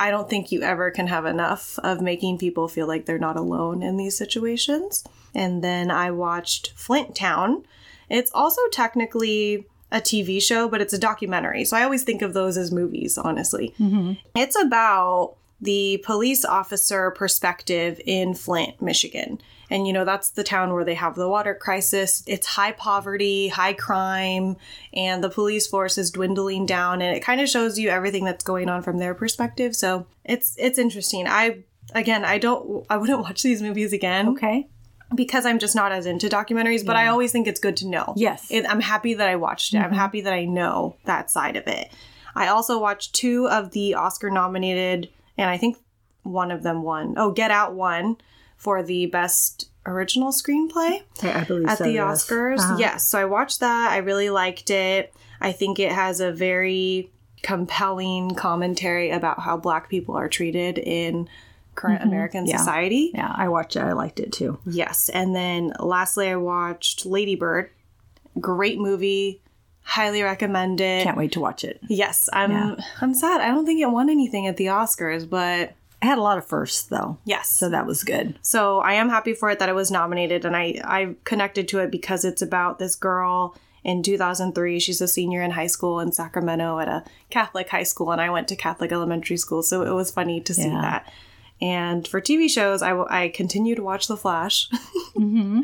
I 0.00 0.10
don't 0.10 0.30
think 0.30 0.50
you 0.50 0.62
ever 0.62 0.90
can 0.90 1.08
have 1.08 1.26
enough 1.26 1.78
of 1.80 2.00
making 2.00 2.38
people 2.38 2.68
feel 2.68 2.88
like 2.88 3.04
they're 3.04 3.18
not 3.18 3.36
alone 3.36 3.82
in 3.82 3.98
these 3.98 4.16
situations. 4.16 5.04
And 5.34 5.62
then 5.62 5.90
I 5.90 6.10
watched 6.10 6.72
Flint 6.74 7.14
Town. 7.14 7.64
It's 8.08 8.30
also 8.32 8.62
technically 8.72 9.66
a 9.92 10.00
TV 10.00 10.40
show, 10.40 10.68
but 10.70 10.80
it's 10.80 10.94
a 10.94 10.98
documentary. 10.98 11.66
So 11.66 11.76
I 11.76 11.82
always 11.82 12.02
think 12.02 12.22
of 12.22 12.32
those 12.32 12.56
as 12.56 12.72
movies, 12.72 13.18
honestly. 13.18 13.74
Mm-hmm. 13.78 14.14
It's 14.34 14.56
about 14.58 15.34
the 15.60 16.02
police 16.02 16.46
officer 16.46 17.10
perspective 17.10 18.00
in 18.06 18.32
Flint, 18.32 18.80
Michigan. 18.80 19.38
And 19.70 19.86
you 19.86 19.92
know, 19.92 20.04
that's 20.04 20.30
the 20.30 20.42
town 20.42 20.72
where 20.72 20.84
they 20.84 20.94
have 20.94 21.14
the 21.14 21.28
water 21.28 21.54
crisis. 21.54 22.22
It's 22.26 22.46
high 22.46 22.72
poverty, 22.72 23.48
high 23.48 23.72
crime, 23.72 24.56
and 24.92 25.22
the 25.22 25.30
police 25.30 25.66
force 25.66 25.96
is 25.96 26.10
dwindling 26.10 26.66
down 26.66 27.00
and 27.00 27.16
it 27.16 27.20
kind 27.20 27.40
of 27.40 27.48
shows 27.48 27.78
you 27.78 27.88
everything 27.88 28.24
that's 28.24 28.44
going 28.44 28.68
on 28.68 28.82
from 28.82 28.98
their 28.98 29.14
perspective. 29.14 29.76
So, 29.76 30.06
it's 30.24 30.54
it's 30.58 30.78
interesting. 30.78 31.26
I 31.26 31.64
again, 31.94 32.24
I 32.24 32.38
don't 32.38 32.84
I 32.90 32.96
wouldn't 32.96 33.20
watch 33.22 33.42
these 33.42 33.62
movies 33.62 33.92
again 33.92 34.30
Okay. 34.30 34.68
because 35.14 35.46
I'm 35.46 35.58
just 35.58 35.74
not 35.74 35.92
as 35.92 36.06
into 36.06 36.28
documentaries, 36.28 36.84
but 36.84 36.96
I 36.96 37.06
always 37.08 37.32
think 37.32 37.46
it's 37.46 37.60
good 37.60 37.76
to 37.78 37.86
know. 37.86 38.14
Yes. 38.16 38.46
It, 38.50 38.66
I'm 38.68 38.80
happy 38.80 39.14
that 39.14 39.28
I 39.28 39.36
watched 39.36 39.74
it. 39.74 39.78
I'm 39.78 39.84
mm-hmm. 39.84 39.94
happy 39.94 40.20
that 40.22 40.32
I 40.32 40.44
know 40.44 40.96
that 41.04 41.30
side 41.30 41.56
of 41.56 41.66
it. 41.66 41.90
I 42.34 42.48
also 42.48 42.78
watched 42.78 43.14
two 43.14 43.48
of 43.48 43.72
the 43.72 43.94
Oscar 43.94 44.30
nominated, 44.30 45.10
and 45.36 45.50
I 45.50 45.58
think 45.58 45.78
one 46.22 46.50
of 46.50 46.62
them 46.62 46.82
won. 46.82 47.14
Oh, 47.16 47.32
Get 47.32 47.50
Out 47.50 47.74
won 47.74 48.18
for 48.60 48.82
the 48.82 49.06
best 49.06 49.70
original 49.86 50.30
screenplay 50.30 51.02
I, 51.22 51.40
I 51.40 51.44
believe 51.44 51.66
at 51.66 51.78
so, 51.78 51.84
the 51.84 51.92
yes. 51.92 52.26
Oscars. 52.28 52.58
Uh-huh. 52.58 52.76
Yes, 52.78 53.04
so 53.06 53.18
I 53.18 53.24
watched 53.24 53.60
that. 53.60 53.90
I 53.90 53.96
really 53.96 54.28
liked 54.28 54.68
it. 54.70 55.14
I 55.40 55.52
think 55.52 55.78
it 55.78 55.90
has 55.90 56.20
a 56.20 56.30
very 56.30 57.10
compelling 57.42 58.34
commentary 58.34 59.10
about 59.10 59.40
how 59.40 59.56
Black 59.56 59.88
people 59.88 60.14
are 60.14 60.28
treated 60.28 60.76
in 60.76 61.26
current 61.74 62.02
American 62.02 62.42
Mm-hmm. 62.44 62.50
Yeah. 62.50 62.56
society. 62.58 63.10
Yeah, 63.14 63.32
I 63.34 63.48
watched 63.48 63.76
it. 63.76 63.80
I 63.80 63.92
liked 63.92 64.20
it 64.20 64.30
too. 64.32 64.58
Yes. 64.66 65.08
And 65.08 65.34
then 65.34 65.72
lastly, 65.80 66.28
I 66.28 66.36
watched 66.36 67.06
Lady 67.06 67.34
Bird. 67.36 67.70
Great 68.38 68.78
movie. 68.78 69.40
Highly 69.82 70.22
recommend 70.22 70.82
it. 70.82 71.04
Can't 71.04 71.16
wait 71.16 71.32
to 71.32 71.40
watch 71.40 71.64
it. 71.64 71.80
Yes. 71.88 72.28
I'm 72.34 72.50
Yeah. 72.50 72.76
I'm 73.00 73.14
sad. 73.14 73.40
I 73.40 73.48
don't 73.48 73.64
think 73.64 73.80
it 73.80 73.90
won 73.90 74.10
anything 74.10 74.46
at 74.46 74.58
the 74.58 74.66
Oscars, 74.66 75.28
but 75.28 75.72
It 76.02 76.06
had 76.06 76.18
a 76.18 76.22
lot 76.22 76.38
of 76.38 76.46
firsts 76.46 76.82
though, 76.82 77.18
yes. 77.24 77.48
so 77.48 77.68
that 77.68 77.86
was 77.86 78.04
good. 78.04 78.38
So 78.42 78.78
I 78.80 78.94
am 78.94 79.08
happy 79.10 79.34
for 79.34 79.50
it 79.50 79.58
that 79.58 79.68
it 79.68 79.74
was 79.74 79.90
nominated 79.90 80.44
and 80.44 80.56
I 80.56 80.80
I 80.84 81.14
connected 81.24 81.68
to 81.68 81.78
it 81.80 81.90
because 81.90 82.24
it's 82.24 82.40
about 82.42 82.78
this 82.78 82.94
girl 82.96 83.54
in 83.84 84.02
2003. 84.02 84.78
She's 84.80 85.00
a 85.00 85.08
senior 85.08 85.42
in 85.42 85.50
high 85.52 85.66
school 85.66 86.00
in 86.00 86.12
Sacramento 86.12 86.78
at 86.78 86.88
a 86.88 87.04
Catholic 87.28 87.68
high 87.68 87.82
school 87.82 88.12
and 88.12 88.20
I 88.20 88.30
went 88.30 88.48
to 88.48 88.56
Catholic 88.56 88.92
elementary 88.92 89.36
school, 89.36 89.62
so 89.62 89.82
it 89.82 89.92
was 89.94 90.10
funny 90.10 90.40
to 90.40 90.54
see 90.54 90.68
Yeah. 90.68 90.80
that. 90.80 91.12
And 91.62 92.08
for 92.08 92.22
TV 92.22 92.48
shows, 92.48 92.80
I, 92.80 92.88
w- 92.90 93.06
I 93.10 93.28
continue 93.28 93.74
to 93.74 93.82
watch 93.82 94.06
The 94.08 94.16
Flash. 94.16 94.68
Mm-hmm. 95.16 95.60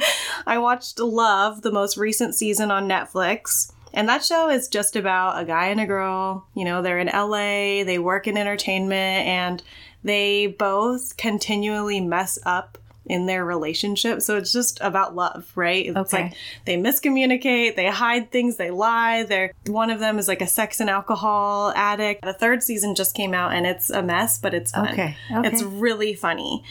I 0.46 0.58
watched 0.58 0.98
Love, 0.98 1.62
the 1.62 1.72
most 1.72 1.96
recent 1.96 2.34
season 2.34 2.70
on 2.70 2.86
Netflix. 2.88 3.72
And 3.94 4.06
that 4.08 4.22
show 4.22 4.50
is 4.50 4.68
just 4.68 4.96
about 4.96 5.40
a 5.40 5.46
guy 5.46 5.68
and 5.68 5.80
a 5.80 5.86
girl. 5.86 6.46
You 6.54 6.66
know, 6.66 6.82
they're 6.82 6.98
in 6.98 7.06
LA, 7.06 7.82
they 7.84 7.98
work 7.98 8.26
in 8.26 8.36
entertainment, 8.36 9.26
and 9.26 9.62
they 10.06 10.46
both 10.46 11.16
continually 11.16 12.00
mess 12.00 12.38
up 12.46 12.78
in 13.08 13.26
their 13.26 13.44
relationship. 13.44 14.20
So 14.20 14.36
it's 14.36 14.52
just 14.52 14.80
about 14.80 15.14
love, 15.14 15.50
right? 15.54 15.86
It's 15.86 15.96
Okay. 15.96 16.22
like 16.24 16.34
they 16.64 16.76
miscommunicate, 16.76 17.76
they 17.76 17.86
hide 17.86 18.32
things, 18.32 18.56
they 18.56 18.70
lie. 18.72 19.22
They're 19.22 19.52
one 19.66 19.90
of 19.90 20.00
them 20.00 20.18
is 20.18 20.26
like 20.26 20.42
a 20.42 20.46
sex 20.46 20.80
and 20.80 20.90
alcohol 20.90 21.72
addict. 21.76 22.22
The 22.22 22.32
third 22.32 22.62
season 22.64 22.94
just 22.96 23.14
came 23.14 23.32
out 23.32 23.52
and 23.52 23.64
it's 23.64 23.90
a 23.90 24.02
mess, 24.02 24.38
but 24.38 24.54
it's 24.54 24.72
fun. 24.72 24.88
Okay, 24.88 25.16
okay. 25.32 25.48
It's 25.48 25.62
really 25.62 26.14
funny. 26.14 26.64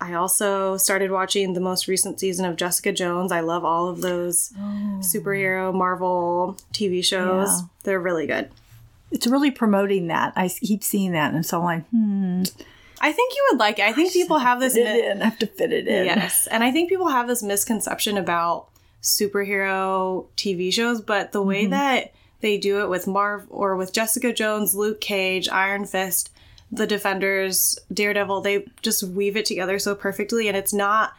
I 0.00 0.12
also 0.14 0.76
started 0.76 1.10
watching 1.10 1.54
the 1.54 1.60
most 1.60 1.88
recent 1.88 2.20
season 2.20 2.44
of 2.44 2.56
Jessica 2.56 2.92
Jones. 2.92 3.32
I 3.32 3.40
love 3.40 3.64
all 3.64 3.88
of 3.88 4.00
those 4.02 4.52
superhero 5.00 5.74
Marvel 5.74 6.56
TV 6.72 7.02
shows. 7.04 7.48
Yeah. 7.48 7.66
They're 7.84 8.00
really 8.00 8.26
good. 8.26 8.50
It's 9.10 9.26
really 9.26 9.50
promoting 9.50 10.08
that. 10.08 10.34
I 10.36 10.48
keep 10.48 10.84
seeing 10.84 11.12
that, 11.12 11.32
and 11.32 11.44
so 11.46 11.58
I'm 11.60 11.64
like, 11.64 11.88
hmm. 11.88 12.42
I 13.00 13.12
think 13.12 13.34
you 13.34 13.48
would 13.50 13.60
like 13.60 13.78
it. 13.78 13.84
I 13.84 13.92
think 13.92 14.12
people 14.12 14.38
have 14.38 14.60
this 14.60 14.74
Fit 14.74 14.84
mi- 14.84 15.00
it 15.00 15.12
in. 15.12 15.22
I 15.22 15.24
have 15.26 15.38
to 15.38 15.46
fit 15.46 15.72
it 15.72 15.86
in. 15.86 16.06
Yes. 16.06 16.46
And 16.48 16.64
I 16.64 16.70
think 16.70 16.88
people 16.88 17.08
have 17.08 17.28
this 17.28 17.42
misconception 17.42 18.16
about 18.16 18.68
superhero 19.02 20.26
TV 20.36 20.72
shows, 20.72 21.00
but 21.00 21.32
the 21.32 21.42
way 21.42 21.62
mm-hmm. 21.62 21.70
that 21.70 22.12
they 22.40 22.58
do 22.58 22.80
it 22.80 22.88
with 22.88 23.06
Marv 23.06 23.46
or 23.50 23.76
with 23.76 23.92
Jessica 23.92 24.32
Jones, 24.32 24.74
Luke 24.74 25.00
Cage, 25.00 25.48
Iron 25.48 25.84
Fist, 25.84 26.30
the 26.70 26.86
Defenders, 26.86 27.78
Daredevil, 27.92 28.42
they 28.42 28.66
just 28.82 29.02
weave 29.02 29.36
it 29.36 29.46
together 29.46 29.78
so 29.78 29.94
perfectly 29.94 30.48
and 30.48 30.56
it's 30.56 30.74
not 30.74 31.14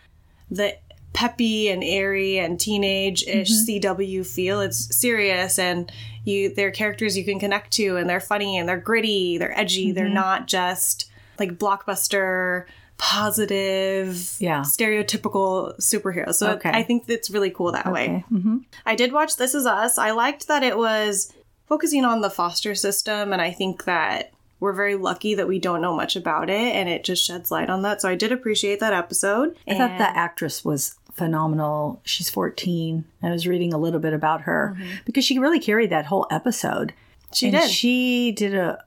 the 0.51 0.77
peppy 1.13 1.69
and 1.69 1.83
airy 1.83 2.37
and 2.37 2.59
teenage-ish 2.59 3.51
mm-hmm. 3.51 3.87
CW 3.87 4.25
feel. 4.25 4.61
It's 4.61 4.95
serious 4.95 5.57
and 5.57 5.91
you 6.23 6.53
they're 6.53 6.71
characters 6.71 7.17
you 7.17 7.25
can 7.25 7.39
connect 7.39 7.71
to 7.73 7.97
and 7.97 8.09
they're 8.09 8.19
funny 8.19 8.57
and 8.57 8.69
they're 8.69 8.77
gritty, 8.77 9.37
they're 9.37 9.57
edgy, 9.57 9.91
they're 9.91 10.05
mm-hmm. 10.05 10.13
not 10.13 10.47
just 10.47 11.08
like 11.39 11.57
blockbuster 11.57 12.65
positive, 12.97 14.35
Yeah. 14.39 14.61
stereotypical 14.61 15.77
superhero. 15.79 16.33
So 16.33 16.51
Okay. 16.51 16.69
I 16.71 16.83
think 16.83 17.05
it's 17.07 17.29
really 17.29 17.49
cool 17.49 17.71
that 17.71 17.91
way. 17.91 18.03
Okay. 18.03 18.41
hmm 18.41 18.57
I 18.85 18.95
did 18.95 19.11
watch 19.11 19.37
This 19.37 19.53
Is 19.55 19.65
Us. 19.65 19.97
I 19.97 20.11
liked 20.11 20.47
that 20.47 20.63
it 20.63 20.77
was 20.77 21.31
focusing 21.67 22.03
on 22.05 22.21
the 22.21 22.29
foster 22.29 22.75
system, 22.75 23.31
and 23.31 23.41
I 23.41 23.51
think 23.51 23.85
that 23.85 24.31
we're 24.59 24.73
very 24.73 24.95
lucky 24.95 25.35
that 25.35 25.47
we 25.47 25.59
don't 25.59 25.81
know 25.81 25.95
much 25.95 26.15
about 26.15 26.49
it, 26.49 26.75
and 26.75 26.89
it 26.89 27.03
just 27.03 27.23
sheds 27.25 27.49
light 27.51 27.69
on 27.69 27.81
that. 27.83 28.01
So 28.01 28.09
I 28.09 28.15
did 28.15 28.31
appreciate 28.31 28.79
that 28.81 28.93
episode. 28.93 29.55
I 29.67 29.77
thought 29.77 29.97
that 29.99 30.15
actress 30.17 30.65
was 30.65 30.95
phenomenal. 31.13 32.01
She's 32.03 32.29
14. 32.29 33.05
I 33.23 33.29
was 33.29 33.47
reading 33.47 33.73
a 33.73 33.77
little 33.77 33.99
bit 33.99 34.13
about 34.13 34.41
her 34.41 34.75
because 35.05 35.23
she 35.23 35.39
really 35.39 35.59
carried 35.59 35.89
that 35.91 36.07
whole 36.07 36.27
episode. 36.31 36.93
she 37.31 37.47
and 37.47 37.55
did. 37.57 37.69
She 37.69 38.31
did 38.31 38.55
a 38.55 38.83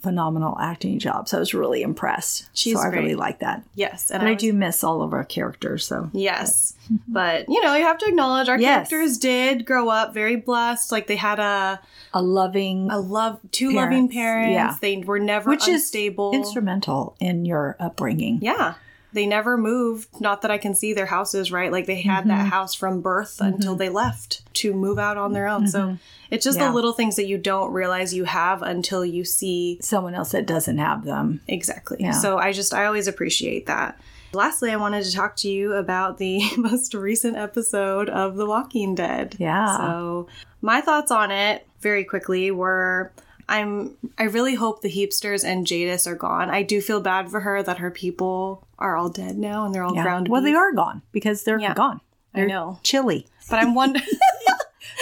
phenomenal 0.00 0.56
acting 0.60 0.98
job. 0.98 1.28
So 1.28 1.38
I 1.38 1.40
was 1.40 1.54
really 1.54 1.82
impressed. 1.82 2.48
She's 2.52 2.74
so 2.74 2.80
I 2.82 2.88
really 2.88 3.14
like 3.14 3.40
that. 3.40 3.62
yes, 3.74 4.10
and 4.10 4.20
But 4.20 4.28
I 4.28 4.32
was- 4.32 4.40
do 4.40 4.52
miss 4.52 4.84
all 4.84 5.02
of 5.02 5.12
our 5.12 5.24
characters. 5.24 5.86
So 5.86 6.10
Yes. 6.12 6.74
But, 7.08 7.46
you 7.48 7.60
know, 7.62 7.74
you 7.74 7.82
have 7.84 7.98
to 7.98 8.06
acknowledge 8.06 8.48
our 8.48 8.58
Yes. 8.60 8.88
characters 8.88 9.18
did 9.18 9.64
grow 9.66 9.88
up 9.88 10.14
very 10.14 10.36
blessed. 10.36 10.92
Like 10.92 11.06
they 11.08 11.16
had 11.16 11.40
a, 11.40 11.80
a 12.14 12.22
loving, 12.22 12.88
a 12.90 12.98
love, 12.98 13.40
two 13.50 13.72
Parents, 13.72 13.92
loving 13.92 14.08
parents. 14.08 14.52
yeah. 14.52 14.76
They 14.80 14.98
were 14.98 15.18
never 15.18 15.50
which 15.50 15.66
is 15.66 15.82
unstable. 15.82 16.32
instrumental 16.32 17.16
in 17.18 17.44
your 17.44 17.76
upbringing. 17.80 18.38
yeah. 18.42 18.74
They 19.16 19.26
never 19.26 19.56
moved. 19.56 20.20
Not 20.20 20.42
that 20.42 20.50
I 20.50 20.58
can 20.58 20.74
see 20.74 20.92
their 20.92 21.06
houses, 21.06 21.50
right? 21.50 21.72
Like 21.72 21.86
they 21.86 22.02
had 22.02 22.20
Mm-hmm. 22.20 22.28
that 22.28 22.46
house 22.48 22.74
from 22.74 23.00
birth 23.00 23.40
until 23.40 23.74
they 23.74 23.88
left 23.88 24.42
to 24.56 24.74
move 24.74 24.98
out 24.98 25.16
on 25.16 25.32
their 25.32 25.48
own. 25.48 25.66
So 25.68 25.96
it's 26.30 26.44
just 26.44 26.58
Mm-hmm. 26.58 26.64
Yeah. 26.64 26.68
the 26.68 26.74
little 26.74 26.92
things 26.92 27.16
that 27.16 27.26
you 27.26 27.38
don't 27.38 27.72
realize 27.72 28.12
you 28.12 28.24
have 28.24 28.62
until 28.62 29.04
you 29.06 29.24
see 29.24 29.78
Someone 29.80 30.14
else 30.14 30.32
that 30.32 30.46
doesn't 30.46 30.76
have 30.78 31.04
them. 31.04 31.40
Exactly. 31.48 31.96
Yeah. 32.00 32.10
So 32.12 32.36
I 32.38 32.52
just, 32.52 32.74
I 32.74 32.84
always 32.84 33.08
appreciate 33.08 33.66
that. 33.66 33.98
Lastly, 34.34 34.70
I 34.70 34.76
wanted 34.76 35.04
to 35.04 35.12
talk 35.12 35.34
to 35.36 35.48
you 35.48 35.72
about 35.72 36.18
the 36.18 36.42
most 36.58 36.92
recent 36.92 37.36
episode 37.38 38.10
of 38.10 38.36
The 38.36 38.44
Walking 38.44 38.94
Dead. 38.94 39.36
Yeah. 39.38 39.78
So 39.78 40.26
my 40.60 40.82
thoughts 40.82 41.10
on 41.10 41.30
it 41.30 41.66
very 41.80 42.04
quickly 42.04 42.50
were 42.50 43.12
I'm 43.48 43.96
I 44.18 44.24
really 44.24 44.54
hope 44.54 44.80
the 44.82 44.90
Heapsters 44.90 45.44
and 45.44 45.66
Jadis 45.66 46.06
are 46.06 46.14
gone. 46.16 46.50
I 46.50 46.62
do 46.62 46.80
feel 46.80 47.00
bad 47.00 47.30
for 47.30 47.40
her 47.40 47.62
that 47.62 47.78
her 47.78 47.90
people 47.90 48.66
are 48.78 48.96
all 48.96 49.08
dead 49.08 49.38
now 49.38 49.64
and 49.64 49.74
they're 49.74 49.84
all 49.84 49.94
Yeah. 49.94 50.02
ground 50.02 50.28
Well, 50.28 50.42
they 50.42 50.54
are 50.54 50.72
gone 50.72 51.02
because 51.12 51.44
they're 51.44 51.60
Yeah. 51.60 51.74
gone. 51.74 52.00
I 52.34 52.40
They're 52.40 52.48
know. 52.48 52.78
chilly. 52.82 53.26
But 53.48 53.60
I'm 53.60 53.74
wondering 53.74 54.04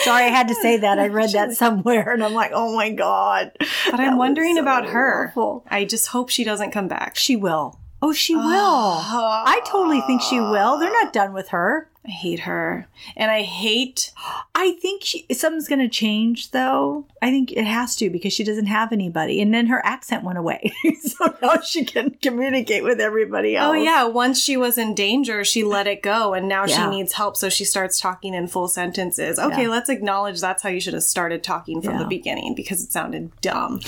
Sorry, 0.03 0.23
I 0.25 0.27
had 0.29 0.47
to 0.49 0.55
say 0.55 0.77
that. 0.77 0.99
I 0.99 1.07
read 1.07 1.31
that 1.31 1.53
somewhere, 1.57 2.11
and 2.13 2.23
I'm 2.23 2.33
like, 2.33 2.51
oh 2.53 2.75
my 2.75 2.89
god. 2.91 3.51
but 3.89 3.99
I'm 3.99 4.17
wondering 4.17 4.57
about 4.57 4.87
her. 4.89 5.29
awful. 5.29 5.65
I 5.69 5.85
just 5.85 6.07
hope 6.07 6.29
she 6.29 6.43
doesn't 6.43 6.71
come 6.71 6.87
back. 6.87 7.15
She 7.15 7.35
will. 7.35 7.79
Oh, 8.01 8.11
she 8.13 8.35
will. 8.35 8.43
Ah. 8.45 9.43
I 9.47 9.61
totally 9.65 10.01
think 10.01 10.21
she 10.21 10.39
will. 10.39 10.77
They're 10.77 10.91
not 10.91 11.13
done 11.13 11.33
with 11.33 11.47
her. 11.49 11.89
I 12.05 12.11
hate 12.11 12.41
her. 12.41 12.87
And 13.15 13.31
I 13.31 13.41
hate 13.41 14.11
I 14.53 14.73
think 14.81 15.03
she, 15.03 15.25
something's 15.33 15.67
going 15.67 15.79
to 15.79 15.89
change, 15.89 16.51
though. 16.51 17.05
I 17.21 17.29
think 17.29 17.51
it 17.51 17.65
has 17.65 17.95
to 17.97 18.09
because 18.09 18.31
she 18.31 18.43
doesn't 18.43 18.67
have 18.67 18.91
anybody. 18.91 19.41
And 19.41 19.53
then 19.53 19.67
her 19.67 19.85
accent 19.85 20.23
went 20.23 20.37
away. 20.37 20.71
so 21.01 21.35
now 21.41 21.59
she 21.61 21.83
can 21.83 22.11
communicate 22.21 22.83
with 22.83 23.01
everybody 23.01 23.57
oh, 23.57 23.61
else. 23.61 23.71
Oh 23.71 23.73
yeah, 23.73 24.03
once 24.05 24.39
she 24.39 24.55
was 24.55 24.77
in 24.77 24.95
danger, 24.95 25.43
she 25.43 25.63
let 25.63 25.87
it 25.87 26.01
go 26.01 26.33
and 26.33 26.47
now 26.47 26.65
Yeah. 26.65 26.75
she 26.83 26.87
needs 26.89 27.13
help 27.13 27.37
so 27.37 27.49
she 27.49 27.65
starts 27.65 27.99
talking 27.99 28.33
in 28.33 28.47
full 28.47 28.67
sentences. 28.67 29.39
Okay, 29.39 29.63
Yeah. 29.63 29.69
let's 29.69 29.89
acknowledge 29.89 30.39
that's 30.39 30.63
how 30.63 30.69
you 30.69 30.79
should 30.79 30.93
have 30.93 31.03
started 31.03 31.43
talking 31.43 31.81
from 31.81 31.97
the 31.97 32.05
beginning 32.05 32.55
because 32.55 32.83
it 32.83 32.91
sounded 32.91 33.31
dumb. 33.41 33.81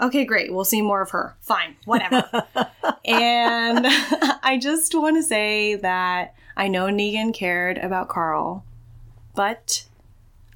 Okay, 0.00 0.24
great. 0.24 0.52
We'll 0.52 0.64
see 0.64 0.80
more 0.80 1.02
of 1.02 1.10
her. 1.10 1.36
Fine. 1.40 1.76
Whatever. 1.84 2.24
and 3.04 3.86
I 4.42 4.58
just 4.60 4.94
want 4.94 5.16
to 5.16 5.22
say 5.22 5.74
that 5.76 6.34
I 6.58 6.68
know 6.68 6.86
Negan 6.86 7.32
cared 7.32 7.78
about 7.78 8.08
Carl, 8.08 8.64
but 9.34 9.84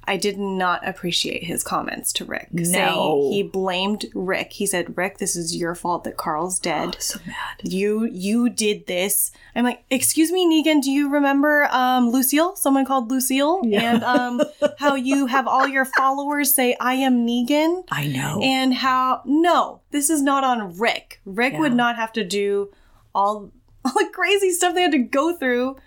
I 0.05 0.17
did 0.17 0.37
not 0.37 0.85
appreciate 0.85 1.45
his 1.45 1.63
comments 1.63 2.11
to 2.13 2.25
Rick. 2.25 2.49
No. 2.51 2.63
Saying 2.65 3.31
he 3.31 3.41
blamed 3.43 4.07
Rick. 4.13 4.51
He 4.51 4.65
said, 4.65 4.97
Rick, 4.97 5.17
this 5.19 5.37
is 5.37 5.55
your 5.55 5.75
fault 5.75 6.03
that 6.03 6.17
Carl's 6.17 6.59
dead 6.59 6.97
So 7.01 7.19
mad. 7.25 7.35
you 7.63 8.03
you 8.11 8.49
did 8.49 8.85
this 8.87 9.31
i'm 9.55 9.63
like 9.63 9.83
excuse 9.89 10.29
me 10.31 10.45
negan 10.45 10.81
do 10.81 10.91
you 10.91 11.09
remember 11.09 11.69
um 11.71 12.09
lucille 12.09 12.55
someone 12.57 12.85
called 12.85 13.09
lucille 13.09 13.61
and 13.73 14.03
um 14.03 14.41
how 14.79 14.95
you 14.95 15.27
have 15.27 15.47
all 15.47 15.67
your 15.67 15.85
followers 15.85 16.53
say 16.53 16.75
i 16.81 16.95
am 16.95 17.25
negan 17.25 17.83
I 17.91 18.07
know. 18.07 18.41
and 18.43 18.73
how 18.73 19.21
no 19.25 19.79
this 19.91 20.09
is 20.09 20.21
not 20.21 20.43
on 20.43 20.77
rick 20.77 21.21
rick 21.25 21.53
would 21.57 21.73
not 21.73 21.95
have 21.95 22.11
to 22.13 22.23
do 22.25 22.71
all, 23.15 23.51
all 23.85 23.93
the 23.93 24.09
crazy 24.13 24.51
stuff 24.51 24.75
they 24.75 24.81
had 24.81 24.91
to 24.91 24.99
go 24.99 25.35
through 25.37 25.77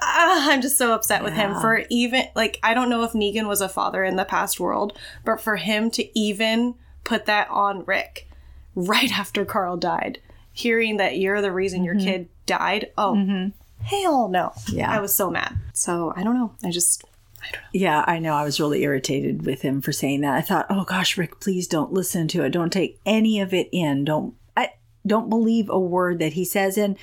Ah, 0.00 0.50
I'm 0.50 0.60
just 0.60 0.78
so 0.78 0.92
upset 0.92 1.24
with 1.24 1.32
him 1.32 1.54
for 1.60 1.84
even 1.90 2.24
like 2.36 2.58
I 2.62 2.74
don't 2.74 2.90
know 2.90 3.02
if 3.02 3.12
Negan 3.12 3.48
was 3.48 3.60
a 3.60 3.68
father 3.68 4.04
in 4.04 4.16
the 4.16 4.24
past 4.24 4.60
world, 4.60 4.96
but 5.24 5.40
for 5.40 5.56
him 5.56 5.90
to 5.92 6.18
even 6.18 6.74
put 7.04 7.26
that 7.26 7.48
on 7.50 7.84
Rick 7.84 8.28
right 8.74 9.10
after 9.18 9.44
Carl 9.44 9.76
died, 9.76 10.20
hearing 10.52 10.98
that 10.98 11.18
you're 11.18 11.40
the 11.40 11.52
reason 11.52 11.84
your 11.84 11.96
kid 11.96 12.28
died. 12.46 12.90
Oh, 12.96 13.50
hell 13.82 14.28
no. 14.28 14.52
Yeah. 14.70 14.90
I 14.90 15.00
was 15.00 15.14
so 15.14 15.30
mad. 15.30 15.56
So 15.72 16.12
I 16.16 16.22
don't 16.22 16.34
know. 16.34 16.52
I 16.62 16.70
just 16.70 17.04
I 17.42 17.50
don't 17.52 17.62
know. 17.62 17.68
Yeah, 17.72 18.04
I 18.06 18.18
know. 18.18 18.34
I 18.34 18.44
was 18.44 18.60
really 18.60 18.82
irritated 18.82 19.46
with 19.46 19.62
him 19.62 19.80
for 19.80 19.92
saying 19.92 20.20
that. 20.20 20.34
I 20.34 20.40
thought, 20.42 20.66
"Oh 20.70 20.84
gosh, 20.84 21.16
Rick, 21.16 21.40
please 21.40 21.66
don't 21.66 21.92
listen 21.92 22.28
to 22.28 22.44
it. 22.44 22.50
Don't 22.50 22.72
take 22.72 23.00
any 23.06 23.40
of 23.40 23.54
it 23.54 23.68
in. 23.72 24.04
Don't 24.04 24.34
I 24.56 24.72
don't 25.06 25.28
believe 25.28 25.68
a 25.70 25.78
word 25.78 26.18
that 26.18 26.34
he 26.34 26.44
says." 26.44 26.76
And 26.76 26.96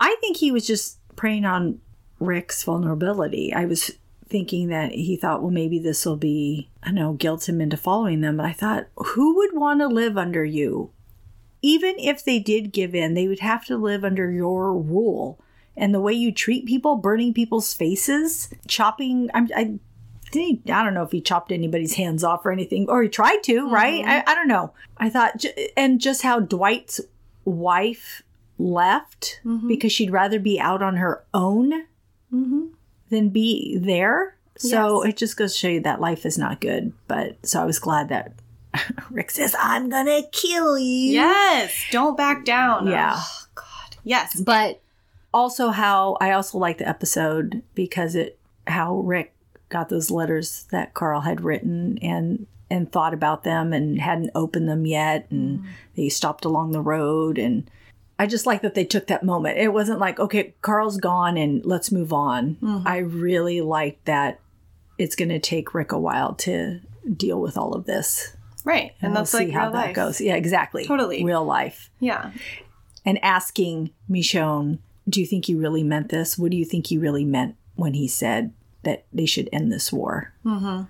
I 0.00 0.16
think 0.20 0.38
he 0.38 0.50
was 0.50 0.66
just 0.66 0.98
preying 1.16 1.44
on 1.44 1.80
Rick's 2.18 2.62
vulnerability. 2.62 3.52
I 3.52 3.64
was 3.64 3.90
thinking 4.26 4.68
that 4.68 4.92
he 4.92 5.16
thought, 5.16 5.42
"Well, 5.42 5.50
maybe 5.50 5.78
this 5.78 6.06
will 6.06 6.16
be, 6.16 6.68
I 6.82 6.86
don't 6.86 6.94
know, 6.96 7.12
guilt 7.12 7.48
him 7.48 7.60
into 7.60 7.76
following 7.76 8.20
them." 8.20 8.38
But 8.38 8.46
I 8.46 8.52
thought, 8.52 8.86
who 8.96 9.36
would 9.36 9.54
want 9.54 9.80
to 9.80 9.88
live 9.88 10.16
under 10.16 10.44
you? 10.44 10.90
Even 11.62 11.94
if 11.98 12.24
they 12.24 12.38
did 12.38 12.72
give 12.72 12.94
in, 12.94 13.14
they 13.14 13.28
would 13.28 13.40
have 13.40 13.64
to 13.66 13.76
live 13.76 14.04
under 14.04 14.30
your 14.30 14.74
rule. 14.74 15.38
And 15.76 15.94
the 15.94 16.00
way 16.00 16.12
you 16.12 16.30
treat 16.30 16.66
people, 16.66 16.96
burning 16.96 17.34
people's 17.34 17.74
faces, 17.74 18.48
chopping, 18.68 19.30
I'm, 19.34 19.48
I 19.56 19.78
did 20.30 20.40
he, 20.40 20.72
I 20.72 20.82
don't 20.84 20.94
know 20.94 21.02
if 21.02 21.12
he 21.12 21.20
chopped 21.20 21.52
anybody's 21.52 21.94
hands 21.94 22.24
off 22.24 22.44
or 22.44 22.52
anything, 22.52 22.88
or 22.88 23.02
he 23.02 23.08
tried 23.08 23.42
to, 23.44 23.68
right? 23.70 24.04
Mm-hmm. 24.04 24.28
I, 24.28 24.32
I 24.32 24.34
don't 24.34 24.48
know. 24.48 24.72
I 24.98 25.08
thought, 25.08 25.44
and 25.76 26.00
just 26.00 26.22
how 26.22 26.40
Dwight's 26.40 27.00
wife 27.44 28.22
left 28.58 29.40
mm-hmm. 29.44 29.68
because 29.68 29.92
she'd 29.92 30.10
rather 30.10 30.38
be 30.38 30.60
out 30.60 30.82
on 30.82 30.96
her 30.96 31.24
own 31.32 31.84
Mm-hmm. 32.34 32.66
than 33.10 33.28
be 33.28 33.78
there. 33.78 34.36
So 34.56 35.04
Yes. 35.04 35.12
it 35.12 35.16
just 35.16 35.36
goes 35.36 35.52
to 35.52 35.58
show 35.58 35.68
you 35.68 35.80
that 35.80 36.00
life 36.00 36.26
is 36.26 36.38
not 36.38 36.60
good. 36.60 36.92
But 37.06 37.44
so 37.46 37.62
I 37.62 37.64
was 37.64 37.78
glad 37.78 38.08
that 38.08 38.32
Rick 39.10 39.30
says, 39.30 39.54
I'm 39.58 39.88
going 39.88 40.06
to 40.06 40.28
kill 40.32 40.78
you. 40.78 41.12
Yes, 41.12 41.74
don't 41.90 42.16
back 42.16 42.44
down. 42.44 42.86
Yeah. 42.86 43.14
Oh, 43.16 43.38
God. 43.54 43.96
Yes. 44.04 44.40
But 44.40 44.80
also 45.34 45.70
how 45.70 46.16
I 46.20 46.30
also 46.30 46.58
like 46.58 46.78
the 46.78 46.88
episode 46.88 47.62
because 47.74 48.14
it 48.14 48.38
how 48.66 49.00
Rick 49.00 49.34
got 49.68 49.88
those 49.88 50.10
letters 50.10 50.66
that 50.70 50.94
Carl 50.94 51.22
had 51.22 51.42
written 51.42 51.98
and 51.98 52.46
and 52.70 52.90
thought 52.90 53.12
about 53.12 53.44
them 53.44 53.72
and 53.72 54.00
hadn't 54.00 54.30
opened 54.34 54.68
them 54.68 54.86
yet 54.86 55.26
and 55.30 55.60
mm. 55.60 55.66
they 55.96 56.08
stopped 56.08 56.44
along 56.44 56.70
the 56.70 56.80
road 56.80 57.36
and 57.36 57.68
I 58.18 58.26
just 58.26 58.46
like 58.46 58.62
that 58.62 58.74
they 58.74 58.84
took 58.84 59.08
that 59.08 59.22
moment. 59.24 59.58
It 59.58 59.72
wasn't 59.72 59.98
like, 59.98 60.20
okay, 60.20 60.54
Carl's 60.62 60.98
gone 60.98 61.36
and 61.36 61.64
let's 61.64 61.90
move 61.90 62.12
on. 62.12 62.56
Mm-hmm. 62.62 62.86
I 62.86 62.98
really 62.98 63.60
like 63.60 64.02
that 64.04 64.40
it's 64.98 65.16
going 65.16 65.30
to 65.30 65.40
take 65.40 65.74
Rick 65.74 65.90
a 65.92 65.98
while 65.98 66.34
to 66.36 66.80
deal 67.16 67.40
with 67.40 67.58
all 67.58 67.74
of 67.74 67.86
this. 67.86 68.36
Right. 68.64 68.92
And, 69.02 69.12
we'll 69.12 69.22
that's 69.22 69.34
like 69.34 69.48
see 69.48 69.52
how 69.52 69.70
that 69.70 69.86
life. 69.88 69.94
goes. 69.96 70.20
Yeah, 70.20 70.36
exactly. 70.36 70.84
Totally. 70.86 71.24
Real 71.24 71.44
life 71.44 71.90
Yeah. 72.00 72.30
and 73.04 73.22
asking 73.22 73.90
Michonne, 74.08 74.78
do 75.08 75.20
you 75.20 75.26
think 75.26 75.46
he 75.46 75.54
really 75.56 75.82
meant 75.82 76.08
this? 76.10 76.38
What 76.38 76.50
do 76.52 76.56
you 76.56 76.64
think 76.64 76.86
he 76.86 76.96
really 76.96 77.24
meant 77.24 77.56
when 77.74 77.94
he 77.94 78.06
said 78.08 78.52
that 78.84 79.04
they 79.12 79.26
should 79.26 79.48
end 79.52 79.72
this 79.72 79.92
war? 79.92 80.32
Mm-hmm. 80.46 80.84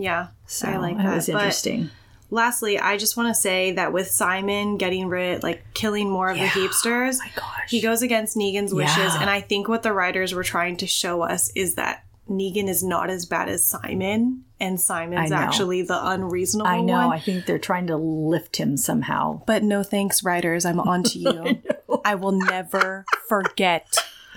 Yeah. 0.00 0.28
So 0.46 0.68
I 0.68 0.76
like 0.76 0.96
that 0.98 1.02
that. 1.06 1.14
was 1.16 1.26
But- 1.26 1.32
interesting. 1.34 1.90
Lastly, 2.30 2.78
I 2.78 2.96
just 2.96 3.16
want 3.16 3.28
to 3.28 3.34
say 3.40 3.72
that 3.72 3.92
with 3.92 4.10
Simon 4.10 4.76
getting 4.78 5.08
rid, 5.08 5.42
like 5.42 5.62
killing 5.74 6.10
more 6.10 6.28
of 6.30 6.36
Yeah. 6.36 6.52
the 6.52 6.60
heapsters, 6.60 7.18
oh 7.24 7.28
gosh. 7.36 7.70
he 7.70 7.80
goes 7.80 8.02
against 8.02 8.36
Negan's 8.36 8.74
wishes. 8.74 9.14
And 9.14 9.30
I 9.30 9.40
think 9.40 9.68
what 9.68 9.82
the 9.82 9.92
writers 9.92 10.34
were 10.34 10.42
trying 10.44 10.76
to 10.78 10.86
show 10.86 11.22
us 11.22 11.50
is 11.54 11.74
that 11.76 12.02
Negan 12.28 12.68
is 12.68 12.82
not 12.82 13.08
as 13.08 13.24
bad 13.26 13.48
as 13.48 13.64
Simon, 13.64 14.42
and 14.58 14.80
Simon's 14.80 15.30
actually 15.30 15.82
the 15.82 16.08
unreasonable 16.08 16.66
I 16.68 16.80
know. 16.80 17.06
one. 17.08 17.16
I 17.16 17.20
think 17.20 17.46
they're 17.46 17.58
trying 17.60 17.86
to 17.86 17.96
lift 17.96 18.56
him 18.56 18.76
somehow. 18.76 19.42
But 19.46 19.62
no 19.62 19.84
thanks, 19.84 20.24
writers. 20.24 20.64
I'm 20.64 20.80
on 20.80 21.04
to 21.04 21.18
you. 21.20 21.62
I, 22.04 22.16
will 22.16 22.32
never 22.32 23.04
forget 23.28 23.86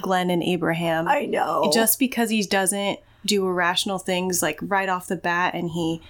Glenn 0.04 0.30
and 0.30 0.44
Abraham. 0.44 1.08
I 1.08 1.26
know. 1.26 1.72
just 1.74 1.98
because 1.98 2.30
he 2.30 2.44
doesn't 2.44 3.00
do 3.26 3.46
irrational 3.48 3.98
things 3.98 4.42
like 4.44 4.60
right 4.62 4.88
off 4.88 5.08
the 5.08 5.16
bat 5.16 5.54
and 5.56 5.72
he 5.72 6.02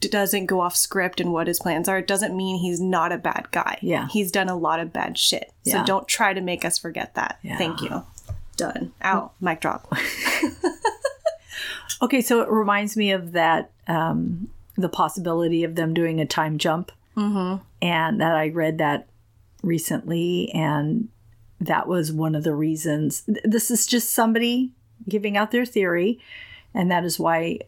doesn't 0.00 0.46
go 0.46 0.60
off 0.60 0.76
script 0.76 1.20
and 1.20 1.32
what 1.32 1.46
his 1.46 1.60
plans 1.60 1.88
are, 1.88 1.98
it 1.98 2.06
doesn't 2.06 2.36
mean 2.36 2.58
he's 2.58 2.80
not 2.80 3.12
a 3.12 3.18
bad 3.18 3.48
guy. 3.50 3.78
Yeah. 3.80 4.08
He's 4.10 4.30
done 4.30 4.48
a 4.48 4.56
lot 4.56 4.80
of 4.80 4.92
bad 4.92 5.16
shit. 5.16 5.52
Yeah. 5.64 5.80
So 5.80 5.86
don't 5.86 6.08
try 6.08 6.34
to 6.34 6.40
make 6.40 6.64
us 6.64 6.78
forget 6.78 7.14
that. 7.14 7.38
Thank 7.58 7.80
you. 7.80 8.04
Done. 8.56 8.92
Out. 9.00 9.32
Mic 9.40 9.60
drop. 9.60 9.92
Okay, 12.02 12.20
so 12.20 12.42
it 12.42 12.50
reminds 12.50 12.96
me 12.96 13.12
of 13.12 13.32
that 13.32 13.70
um, 13.86 14.48
the 14.76 14.88
possibility 14.88 15.64
of 15.64 15.74
them 15.74 15.94
doing 15.94 16.20
a 16.20 16.26
time 16.26 16.58
jump, 16.58 16.92
mm-hmm. 17.16 17.62
and 17.80 18.20
that 18.20 18.34
I 18.34 18.48
read 18.48 18.78
that 18.78 19.08
recently, 19.62 20.50
and 20.52 21.08
that 21.60 21.88
was 21.88 22.12
one 22.12 22.34
of 22.34 22.44
the 22.44 22.54
reasons. 22.54 23.22
This 23.44 23.70
is 23.70 23.86
just 23.86 24.10
somebody 24.10 24.72
giving 25.08 25.36
out 25.36 25.50
their 25.50 25.64
theory, 25.64 26.20
and 26.74 26.90
that 26.90 27.04
is 27.04 27.18
why 27.18 27.60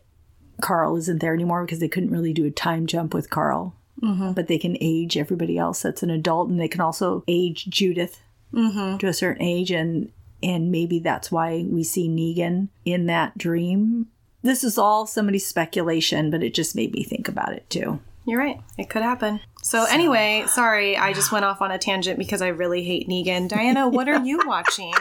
Carl 0.60 0.96
isn't 0.96 1.20
there 1.20 1.34
anymore 1.34 1.64
because 1.64 1.78
they 1.78 1.88
couldn't 1.88 2.10
really 2.10 2.32
do 2.32 2.46
a 2.46 2.50
time 2.50 2.86
jump 2.86 3.14
with 3.14 3.30
Carl. 3.30 3.74
Mm-hmm. 4.02 4.32
But 4.32 4.46
they 4.46 4.58
can 4.58 4.76
age 4.80 5.16
everybody 5.16 5.56
else 5.56 5.80
that's 5.80 6.02
an 6.02 6.10
adult, 6.10 6.50
and 6.50 6.60
they 6.60 6.68
can 6.68 6.82
also 6.82 7.24
age 7.26 7.66
Judith 7.66 8.20
to 8.52 9.06
a 9.06 9.12
certain 9.12 9.42
age, 9.42 9.70
and 9.70 10.12
and 10.42 10.70
maybe 10.70 10.98
that's 10.98 11.32
why 11.32 11.64
we 11.68 11.82
see 11.82 12.08
Negan 12.08 12.68
in 12.84 13.06
that 13.06 13.38
dream. 13.38 14.08
This 14.42 14.62
is 14.62 14.76
all 14.76 15.06
somebody's 15.06 15.46
speculation, 15.46 16.30
but 16.30 16.42
it 16.42 16.54
just 16.54 16.76
made 16.76 16.92
me 16.92 17.04
think 17.04 17.26
about 17.26 17.54
it 17.54 17.68
too. 17.70 18.00
You're 18.26 18.40
right. 18.40 18.60
It 18.76 18.90
could 18.90 19.02
happen. 19.02 19.40
So, 19.62 19.84
anyway, 19.84 20.44
sorry, 20.48 20.96
I 20.96 21.12
just 21.12 21.32
went 21.32 21.44
off 21.44 21.62
on 21.62 21.70
a 21.70 21.78
tangent 21.78 22.18
because 22.18 22.42
I 22.42 22.48
really 22.48 22.82
hate 22.82 23.08
Negan. 23.08 23.48
Diana, 23.48 23.88
what 23.88 24.08
are 24.08 24.24
you 24.24 24.40
watching? 24.46 24.92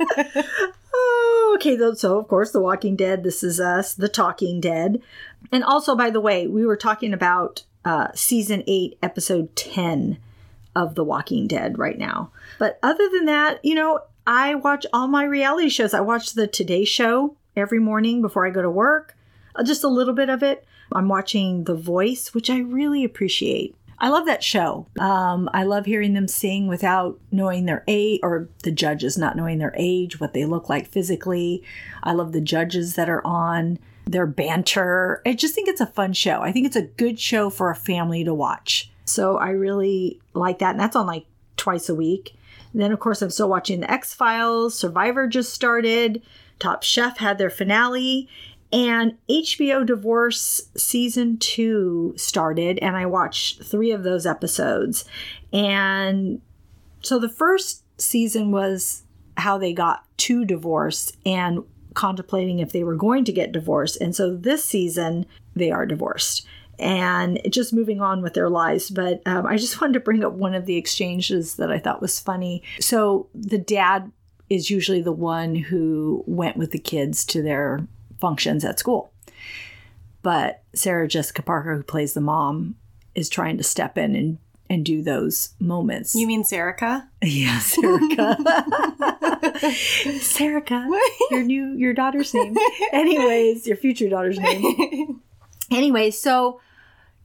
Oh, 0.98 1.52
okay. 1.56 1.78
So, 1.94 2.18
of 2.18 2.28
course, 2.28 2.50
The 2.50 2.60
Walking 2.60 2.96
Dead. 2.96 3.22
This 3.22 3.42
is 3.42 3.60
us, 3.60 3.94
The 3.94 4.08
Talking 4.08 4.60
Dead. 4.60 5.00
And 5.52 5.62
also, 5.64 5.94
by 5.94 6.10
the 6.10 6.20
way, 6.20 6.46
we 6.46 6.66
were 6.66 6.76
talking 6.76 7.12
about 7.12 7.62
uh, 7.84 8.08
season 8.14 8.64
eight, 8.66 8.98
episode 9.02 9.54
10 9.56 10.18
of 10.74 10.94
The 10.94 11.04
Walking 11.04 11.46
Dead 11.46 11.78
right 11.78 11.98
now. 11.98 12.30
But 12.58 12.78
other 12.82 13.08
than 13.08 13.26
that, 13.26 13.64
you 13.64 13.74
know, 13.74 14.00
I 14.26 14.56
watch 14.56 14.84
all 14.92 15.08
my 15.08 15.24
reality 15.24 15.68
shows. 15.68 15.94
I 15.94 16.00
watch 16.00 16.34
The 16.34 16.46
Today 16.46 16.84
Show 16.84 17.36
every 17.56 17.78
morning 17.78 18.20
before 18.20 18.46
I 18.46 18.50
go 18.50 18.62
to 18.62 18.70
work, 18.70 19.16
uh, 19.56 19.62
just 19.62 19.84
a 19.84 19.88
little 19.88 20.14
bit 20.14 20.28
of 20.28 20.42
it. 20.42 20.66
I'm 20.92 21.08
watching 21.08 21.64
The 21.64 21.74
Voice, 21.74 22.34
which 22.34 22.50
I 22.50 22.58
really 22.58 23.04
appreciate. 23.04 23.74
I 24.00 24.10
love 24.10 24.26
that 24.26 24.44
show. 24.44 24.86
Um, 25.00 25.50
I 25.52 25.64
love 25.64 25.86
hearing 25.86 26.14
them 26.14 26.28
sing 26.28 26.68
without 26.68 27.18
knowing 27.32 27.66
their 27.66 27.84
age, 27.88 28.20
or 28.22 28.48
the 28.62 28.70
judges 28.70 29.18
not 29.18 29.36
knowing 29.36 29.58
their 29.58 29.74
age, 29.76 30.20
what 30.20 30.34
they 30.34 30.44
look 30.44 30.68
like 30.68 30.86
physically. 30.86 31.64
I 32.02 32.12
love 32.12 32.32
the 32.32 32.40
judges 32.40 32.94
that 32.94 33.08
are 33.10 33.26
on, 33.26 33.78
their 34.06 34.26
banter. 34.26 35.20
I 35.26 35.34
just 35.34 35.54
think 35.54 35.68
it's 35.68 35.80
a 35.80 35.86
fun 35.86 36.12
show. 36.12 36.40
I 36.40 36.52
think 36.52 36.66
it's 36.66 36.76
a 36.76 36.82
good 36.82 37.18
show 37.18 37.50
for 37.50 37.70
a 37.70 37.76
family 37.76 38.24
to 38.24 38.32
watch. 38.32 38.90
So 39.04 39.36
I 39.36 39.50
really 39.50 40.20
like 40.32 40.60
that. 40.60 40.70
And 40.70 40.80
that's 40.80 40.96
on 40.96 41.06
like 41.06 41.26
twice 41.56 41.88
a 41.88 41.94
week. 41.94 42.34
And 42.72 42.82
then, 42.82 42.92
of 42.92 43.00
course, 43.00 43.22
I'm 43.22 43.30
still 43.30 43.48
watching 43.48 43.80
The 43.80 43.90
X 43.90 44.14
Files. 44.14 44.78
Survivor 44.78 45.26
just 45.26 45.52
started. 45.52 46.22
Top 46.58 46.82
Chef 46.82 47.18
had 47.18 47.38
their 47.38 47.50
finale. 47.50 48.28
And 48.72 49.16
HBO 49.30 49.86
Divorce 49.86 50.60
season 50.76 51.38
two 51.38 52.12
started, 52.16 52.78
and 52.80 52.96
I 52.96 53.06
watched 53.06 53.64
three 53.64 53.92
of 53.92 54.02
those 54.02 54.26
episodes. 54.26 55.06
And 55.52 56.42
so 57.02 57.18
the 57.18 57.30
first 57.30 57.82
season 57.98 58.50
was 58.50 59.04
how 59.38 59.56
they 59.56 59.72
got 59.72 60.04
to 60.18 60.44
divorce 60.44 61.12
and 61.24 61.62
contemplating 61.94 62.58
if 62.58 62.72
they 62.72 62.84
were 62.84 62.94
going 62.94 63.24
to 63.24 63.32
get 63.32 63.52
divorced. 63.52 64.00
And 64.00 64.14
so 64.14 64.36
this 64.36 64.64
season, 64.64 65.26
they 65.56 65.70
are 65.70 65.86
divorced 65.86 66.46
and 66.78 67.40
just 67.50 67.72
moving 67.72 68.00
on 68.00 68.22
with 68.22 68.34
their 68.34 68.50
lives. 68.50 68.90
But 68.90 69.22
um, 69.26 69.46
I 69.46 69.56
just 69.56 69.80
wanted 69.80 69.94
to 69.94 70.00
bring 70.00 70.24
up 70.24 70.34
one 70.34 70.54
of 70.54 70.66
the 70.66 70.76
exchanges 70.76 71.56
that 71.56 71.70
I 71.70 71.78
thought 71.78 72.02
was 72.02 72.20
funny. 72.20 72.62
So 72.80 73.28
the 73.34 73.58
dad 73.58 74.12
is 74.50 74.70
usually 74.70 75.02
the 75.02 75.12
one 75.12 75.54
who 75.54 76.24
went 76.26 76.56
with 76.56 76.70
the 76.70 76.78
kids 76.78 77.24
to 77.26 77.42
their 77.42 77.86
functions 78.18 78.64
at 78.64 78.78
school. 78.78 79.12
But 80.22 80.62
Sarah 80.74 81.08
Jessica 81.08 81.42
Parker, 81.42 81.76
who 81.76 81.82
plays 81.82 82.14
the 82.14 82.20
mom, 82.20 82.76
is 83.14 83.28
trying 83.28 83.56
to 83.56 83.62
step 83.64 83.96
in 83.96 84.14
and, 84.14 84.38
and 84.68 84.84
do 84.84 85.02
those 85.02 85.50
moments. 85.60 86.14
You 86.14 86.26
mean 86.26 86.42
Serica? 86.42 87.08
Yeah, 87.22 87.58
Serica. 87.58 88.36
Serica, 90.20 90.86
your 91.30 91.42
new 91.42 91.72
your 91.74 91.92
daughter's 91.92 92.32
name. 92.34 92.56
Anyways, 92.92 93.66
your 93.66 93.76
future 93.76 94.08
daughter's 94.08 94.38
name. 94.38 95.20
Anyway, 95.70 96.10
so 96.10 96.60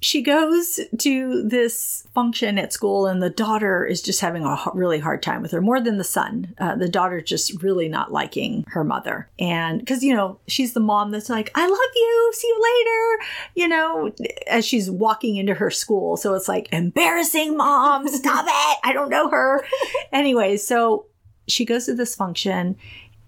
she 0.03 0.21
goes 0.21 0.81
to 0.97 1.43
this 1.43 2.05
function 2.13 2.59
at 2.59 2.73
school, 2.73 3.07
and 3.07 3.23
the 3.23 3.29
daughter 3.29 3.85
is 3.85 4.01
just 4.01 4.19
having 4.19 4.43
a 4.43 4.57
really 4.73 4.99
hard 4.99 5.23
time 5.23 5.41
with 5.41 5.51
her, 5.51 5.61
more 5.61 5.79
than 5.79 5.97
the 5.97 6.03
son. 6.03 6.53
Uh, 6.57 6.75
the 6.75 6.89
daughter 6.89 7.21
just 7.21 7.63
really 7.63 7.87
not 7.87 8.11
liking 8.11 8.65
her 8.67 8.83
mother. 8.83 9.29
And 9.39 9.79
because, 9.79 10.03
you 10.03 10.13
know, 10.13 10.39
she's 10.45 10.73
the 10.73 10.81
mom 10.81 11.11
that's 11.11 11.29
like, 11.29 11.51
I 11.55 11.65
love 11.65 11.79
you, 11.95 12.31
see 12.33 12.47
you 12.49 12.83
later, 12.83 13.25
you 13.55 13.67
know, 13.69 14.11
as 14.47 14.65
she's 14.65 14.91
walking 14.91 15.37
into 15.37 15.53
her 15.53 15.71
school. 15.71 16.17
So 16.17 16.33
it's 16.33 16.49
like, 16.49 16.67
embarrassing, 16.73 17.55
mom, 17.55 18.05
stop 18.09 18.45
it. 18.45 18.79
I 18.83 18.91
don't 18.91 19.09
know 19.09 19.29
her. 19.29 19.63
anyway, 20.11 20.57
so 20.57 21.05
she 21.47 21.63
goes 21.63 21.85
to 21.85 21.95
this 21.95 22.13
function, 22.13 22.75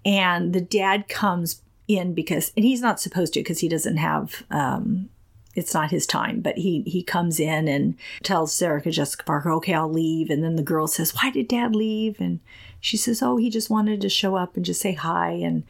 and 0.04 0.52
the 0.52 0.60
dad 0.60 1.08
comes 1.08 1.62
in 1.88 2.12
because, 2.12 2.52
and 2.54 2.66
he's 2.66 2.82
not 2.82 3.00
supposed 3.00 3.32
to 3.32 3.40
because 3.40 3.60
he 3.60 3.68
doesn't 3.68 3.96
have, 3.96 4.44
um, 4.50 5.08
it's 5.56 5.74
not 5.74 5.90
his 5.90 6.06
time, 6.06 6.40
but 6.40 6.58
he 6.58 6.82
he 6.86 7.02
comes 7.02 7.40
in 7.40 7.66
and 7.66 7.96
tells 8.22 8.54
Sarah 8.54 8.80
Jessica 8.80 9.24
Parker, 9.24 9.50
"Okay, 9.52 9.74
I'll 9.74 9.90
leave." 9.90 10.30
And 10.30 10.44
then 10.44 10.56
the 10.56 10.62
girl 10.62 10.86
says, 10.86 11.14
"Why 11.14 11.30
did 11.30 11.48
Dad 11.48 11.74
leave?" 11.74 12.20
And 12.20 12.40
she 12.80 12.96
says, 12.96 13.22
"Oh, 13.22 13.36
he 13.36 13.50
just 13.50 13.70
wanted 13.70 14.00
to 14.02 14.08
show 14.08 14.36
up 14.36 14.56
and 14.56 14.64
just 14.64 14.80
say 14.80 14.92
hi." 14.92 15.30
And 15.30 15.64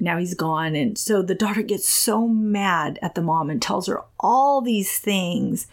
now 0.00 0.18
he's 0.18 0.34
gone. 0.34 0.74
And 0.74 0.98
so 0.98 1.22
the 1.22 1.34
daughter 1.34 1.62
gets 1.62 1.88
so 1.88 2.28
mad 2.28 2.98
at 3.02 3.14
the 3.14 3.22
mom 3.22 3.50
and 3.50 3.62
tells 3.62 3.86
her 3.86 4.02
all 4.20 4.60
these 4.60 4.98
things 4.98 5.66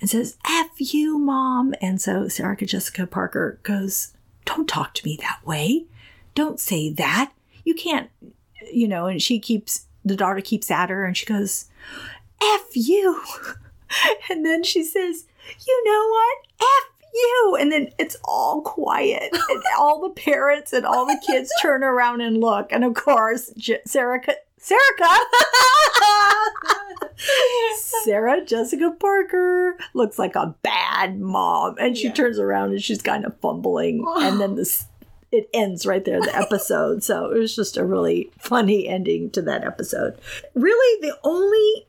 and 0.00 0.10
says, 0.10 0.36
F 0.46 0.70
you, 0.78 1.18
mom. 1.18 1.74
And 1.80 2.00
so 2.00 2.28
Sarah 2.28 2.56
Jessica 2.56 3.06
Parker 3.06 3.58
goes, 3.62 4.12
Don't 4.44 4.68
talk 4.68 4.94
to 4.94 5.06
me 5.06 5.16
that 5.20 5.40
way. 5.44 5.86
Don't 6.34 6.60
say 6.60 6.90
that. 6.92 7.32
You 7.64 7.74
can't, 7.74 8.10
you 8.72 8.86
know, 8.86 9.06
and 9.06 9.22
she 9.22 9.38
keeps, 9.38 9.86
the 10.04 10.16
daughter 10.16 10.40
keeps 10.40 10.70
at 10.70 10.90
her 10.90 11.04
and 11.04 11.16
she 11.16 11.26
goes, 11.26 11.66
F 12.42 12.66
you. 12.74 13.20
And 14.28 14.44
then 14.44 14.64
she 14.64 14.82
says, 14.82 15.26
You 15.66 15.82
know 15.86 16.08
what? 16.08 16.38
F 16.60 17.08
you. 17.14 17.56
And 17.60 17.70
then 17.70 17.88
it's 17.98 18.16
all 18.24 18.62
quiet. 18.62 19.30
And 19.50 19.62
all 19.78 20.00
the 20.02 20.10
parents 20.20 20.72
and 20.72 20.84
all 20.84 21.06
the 21.06 21.22
kids 21.24 21.52
turn 21.62 21.84
around 21.84 22.20
and 22.20 22.38
look. 22.40 22.72
And 22.72 22.82
of 22.84 22.94
course, 22.94 23.52
J- 23.56 23.80
Sarah, 23.86 24.20
Sarah, 24.58 24.80
Sarah 28.04 28.44
Jessica 28.44 28.90
Parker 28.98 29.76
looks 29.94 30.18
like 30.18 30.34
a 30.36 30.54
bad 30.62 31.20
mom. 31.20 31.76
And 31.78 31.96
she 31.96 32.08
Yeah. 32.08 32.12
turns 32.12 32.38
around 32.38 32.70
and 32.72 32.82
she's 32.82 33.02
kind 33.02 33.24
of 33.24 33.38
fumbling. 33.40 34.04
and 34.18 34.40
then 34.40 34.56
this 34.56 34.86
it 35.32 35.48
ends 35.52 35.84
right 35.86 36.04
there, 36.04 36.20
the 36.20 36.34
episode. 36.36 37.02
so 37.02 37.30
it 37.30 37.38
was 37.38 37.54
just 37.54 37.76
a 37.76 37.84
really 37.84 38.30
funny 38.38 38.86
ending 38.88 39.28
to 39.30 39.42
that 39.42 39.64
episode. 39.64 40.16
Really, 40.54 41.00
the 41.08 41.16
only 41.24 41.86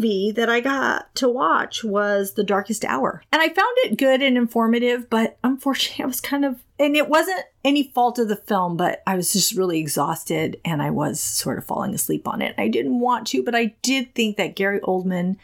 movie 0.00 0.32
that 0.32 0.48
I 0.48 0.60
got 0.60 1.14
to 1.16 1.28
watch 1.28 1.84
was 1.84 2.34
The 2.34 2.44
Darkest 2.44 2.84
Hour. 2.84 3.22
And 3.32 3.42
I 3.42 3.48
found 3.48 3.76
it 3.78 3.98
good 3.98 4.22
and 4.22 4.36
informative, 4.36 5.10
but 5.10 5.38
unfortunately, 5.44 6.04
I 6.04 6.06
was 6.06 6.20
kind 6.20 6.44
of, 6.44 6.60
and 6.78 6.96
it 6.96 7.08
wasn't 7.08 7.42
any 7.64 7.84
fault 7.94 8.18
of 8.18 8.28
the 8.28 8.36
film, 8.36 8.76
but 8.76 9.02
I 9.06 9.16
was 9.16 9.32
just 9.32 9.54
really 9.54 9.78
exhausted 9.78 10.58
and 10.64 10.82
I 10.82 10.90
was 10.90 11.20
sort 11.20 11.58
of 11.58 11.64
falling 11.64 11.94
asleep 11.94 12.26
on 12.26 12.40
it. 12.40 12.54
I 12.58 12.68
didn't 12.68 13.00
want 13.00 13.26
to, 13.28 13.42
but 13.42 13.54
I 13.54 13.74
did 13.82 14.14
think 14.14 14.36
that 14.36 14.56
Gary 14.56 14.80
Oldman 14.80 15.36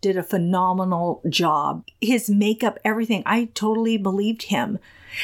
did 0.00 0.16
a 0.16 0.22
phenomenal 0.22 1.22
job. 1.28 1.84
His 2.00 2.28
makeup, 2.28 2.78
everything, 2.84 3.22
I 3.24 3.46
totally 3.54 3.96
believed 3.96 4.44
him. 4.44 4.78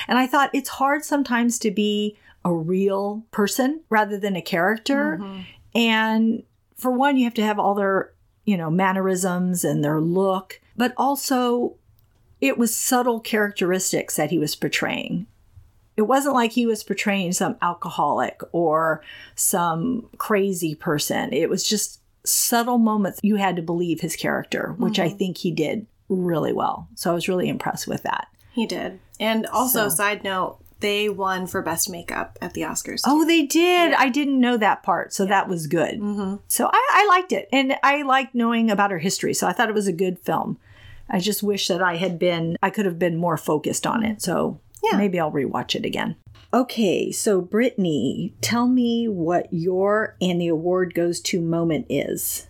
And 0.07 0.18
I 0.18 0.27
thought 0.27 0.51
it's 0.53 0.68
hard 0.68 1.05
sometimes 1.05 1.59
to 1.61 1.70
be 1.70 2.16
a 2.44 2.53
real 2.53 3.24
person 3.31 3.81
rather 3.90 4.16
than 4.18 4.37
a 4.37 4.42
character. 4.42 5.18
Mm-hmm. 5.20 5.40
And 5.74 6.42
for 6.77 6.92
one, 6.92 7.16
you 7.16 7.24
have 7.24 7.35
to 7.35 7.44
have 7.44 7.59
all 7.59 7.74
their, 7.74 8.12
you 8.48 8.56
know, 8.56 8.70
mannerisms 8.70 9.62
and 9.62 9.84
their 9.84 10.00
look, 10.00 10.58
but 10.74 10.94
also 10.96 11.74
it 12.40 12.56
was 12.56 12.74
subtle 12.74 13.20
characteristics 13.20 14.16
that 14.16 14.30
he 14.30 14.38
was 14.38 14.56
portraying. 14.56 15.26
It 15.98 16.02
wasn't 16.02 16.34
like 16.34 16.52
he 16.52 16.66
was 16.66 16.82
portraying 16.82 17.32
some 17.32 17.56
alcoholic 17.61 18.40
or 18.52 19.02
some 19.34 20.08
crazy 20.16 20.74
person. 20.74 21.30
It 21.34 21.50
was 21.50 21.62
just 21.62 22.00
subtle 22.24 22.78
moments 22.78 23.20
you 23.22 23.37
had 23.37 23.54
to 23.56 23.62
believe 23.62 24.00
his 24.00 24.16
character, 24.16 24.74
which 24.78 24.98
I 24.98 25.08
mm-hmm. 25.08 25.18
think 25.18 25.37
he 25.37 25.50
did 25.50 25.87
really 26.08 26.54
well. 26.54 26.88
So 26.94 27.11
I 27.11 27.14
was 27.14 27.28
really 27.28 27.50
impressed 27.50 27.87
with 27.87 28.02
that. 28.04 28.28
He 28.52 28.64
did. 28.64 28.98
And 29.20 29.44
also, 29.48 29.90
So- 29.90 29.96
side 29.96 30.24
note, 30.24 30.58
They 30.80 31.08
won 31.08 31.46
for 31.46 31.60
best 31.60 31.90
makeup 31.90 32.38
at 32.40 32.54
the 32.54 32.60
Oscars. 32.62 33.02
Oh, 33.04 33.24
they 33.26 33.44
did. 33.44 33.92
I 33.94 34.08
didn't 34.08 34.40
know 34.40 34.56
that 34.56 34.82
part, 34.82 35.12
so 35.12 35.26
that 35.26 35.48
was 35.48 35.66
good. 35.66 36.00
Mm-hmm. 36.00 36.36
So 36.46 36.70
I, 36.72 36.88
I 36.92 37.06
liked 37.08 37.32
it, 37.32 37.48
and 37.52 37.76
I 37.82 38.02
liked 38.02 38.34
knowing 38.34 38.70
about 38.70 38.90
her 38.92 38.98
history. 38.98 39.34
So 39.34 39.48
I 39.48 39.52
thought 39.52 39.68
it 39.68 39.74
was 39.74 39.88
a 39.88 39.92
good 39.92 40.18
film. 40.20 40.58
I 41.10 41.18
just 41.18 41.42
wish 41.42 41.66
that 41.68 41.82
I 41.82 41.96
had 41.96 42.18
been, 42.18 42.56
I 42.62 42.70
could 42.70 42.84
have 42.86 42.98
been 42.98 43.16
more 43.16 43.36
focused 43.36 43.86
on 43.86 44.04
it. 44.04 44.22
So 44.22 44.60
Yeah. 44.82 44.96
maybe 44.98 45.18
I'll 45.18 45.32
rewatch 45.32 45.74
it 45.74 45.84
again. 45.84 46.16
Okay, 46.52 47.10
so 47.12 47.40
Brittany, 47.40 48.32
tell 48.40 48.68
me 48.68 49.06
what 49.08 49.48
your 49.52 50.16
and 50.20 50.40
the 50.40 50.48
award 50.48 50.94
goes 50.94 51.20
to 51.20 51.40
moment 51.40 51.86
is. 51.90 52.46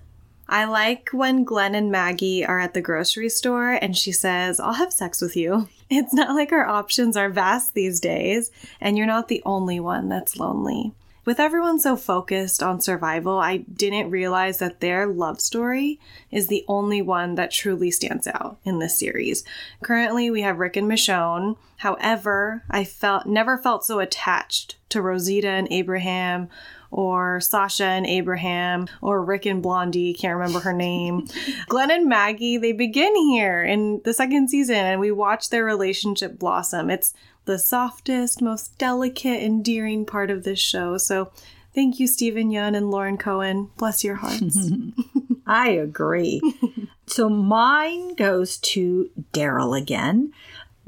I 0.49 0.65
like 0.67 1.11
when 1.13 1.45
Glenn 1.45 1.75
and 1.75 1.91
Maggie 1.91 2.45
are 2.45 2.61
at 2.61 2.75
the 2.75 2.81
grocery 2.81 3.29
store 3.29 3.73
and 3.73 3.97
she 3.97 4.13
says, 4.13 4.61
I'll 4.61 4.75
have 4.75 4.93
sex 4.93 5.21
with 5.21 5.37
you. 5.37 5.69
It's 5.91 6.13
not 6.13 6.35
like 6.35 6.53
our 6.53 6.67
options 6.67 7.17
are 7.17 7.31
vast 7.31 7.73
these 7.73 7.99
days, 7.99 8.51
and 8.79 8.99
you're 8.99 9.07
not 9.07 9.29
the 9.29 9.43
only 9.47 9.81
one 9.81 10.09
that's 10.11 10.39
lonely. 10.39 10.93
With 11.29 11.41
everyone 11.41 11.79
so 11.79 11.95
focused 11.95 12.63
on 12.63 12.81
survival, 12.81 13.39
I 13.39 13.59
didn't 13.59 14.09
realize 14.09 14.61
that 14.61 14.81
their 14.81 15.07
love 15.07 15.43
story 15.43 16.01
is 16.31 16.47
the 16.47 16.65
only 16.67 17.03
one 17.03 17.35
that 17.35 17.51
truly 17.51 17.91
stands 17.91 18.27
out 18.27 18.57
in 18.65 18.79
this 18.79 18.99
series. 18.99 19.45
Currently, 19.83 20.31
we 20.31 20.41
have 20.41 20.59
Rick 20.59 20.79
and 20.79 20.91
Michonne. 20.91 21.59
However, 21.77 22.65
I 22.71 22.85
felt 22.85 23.27
never 23.27 23.59
felt 23.59 23.85
so 23.85 23.99
attached 23.99 24.77
to 24.89 25.03
Rosita 25.03 25.51
and 25.51 25.69
Abraham 25.71 26.49
or 26.91 27.41
Sasha 27.41 27.85
and 27.85 28.07
Abraham 28.07 28.87
or 29.03 29.23
Rick 29.23 29.45
and 29.45 29.63
Blondie, 29.63 30.15
can't 30.15 30.35
remember 30.39 30.61
her 30.61 30.73
name. 30.73 31.27
Glenn 31.69 31.91
and 31.91 32.09
Maggie, 32.09 32.57
they 32.57 32.73
begin 32.73 33.15
here 33.15 33.63
in 33.63 34.01
the 34.05 34.15
second 34.15 34.49
season 34.49 34.77
and 34.77 34.99
we 34.99 35.11
watch 35.11 35.51
their 35.51 35.67
relationship 35.67 36.39
blossom. 36.39 36.89
It's 36.89 37.13
the 37.49 37.59
softest, 37.59 38.43
most 38.43 38.77
delicate, 38.77 39.43
endearing 39.43 40.05
part 40.05 40.31
of 40.31 40.45
this 40.45 40.59
show. 40.59 40.99
So 40.99 41.33
thank 41.75 41.99
you, 41.99 42.07
Steven 42.07 42.51
Yeun 42.51 42.77
and 42.77 42.91
Lauren 42.91 43.17
Cohan. 43.17 43.71
Bless 43.79 44.05
your 44.05 44.17
hearts. 44.17 44.71
I 45.47 45.71
agree. 45.71 46.43
so 47.07 47.31
mine 47.31 48.15
goes 48.17 48.59
to 48.59 49.09
Daryl 49.33 49.77
again. 49.77 50.31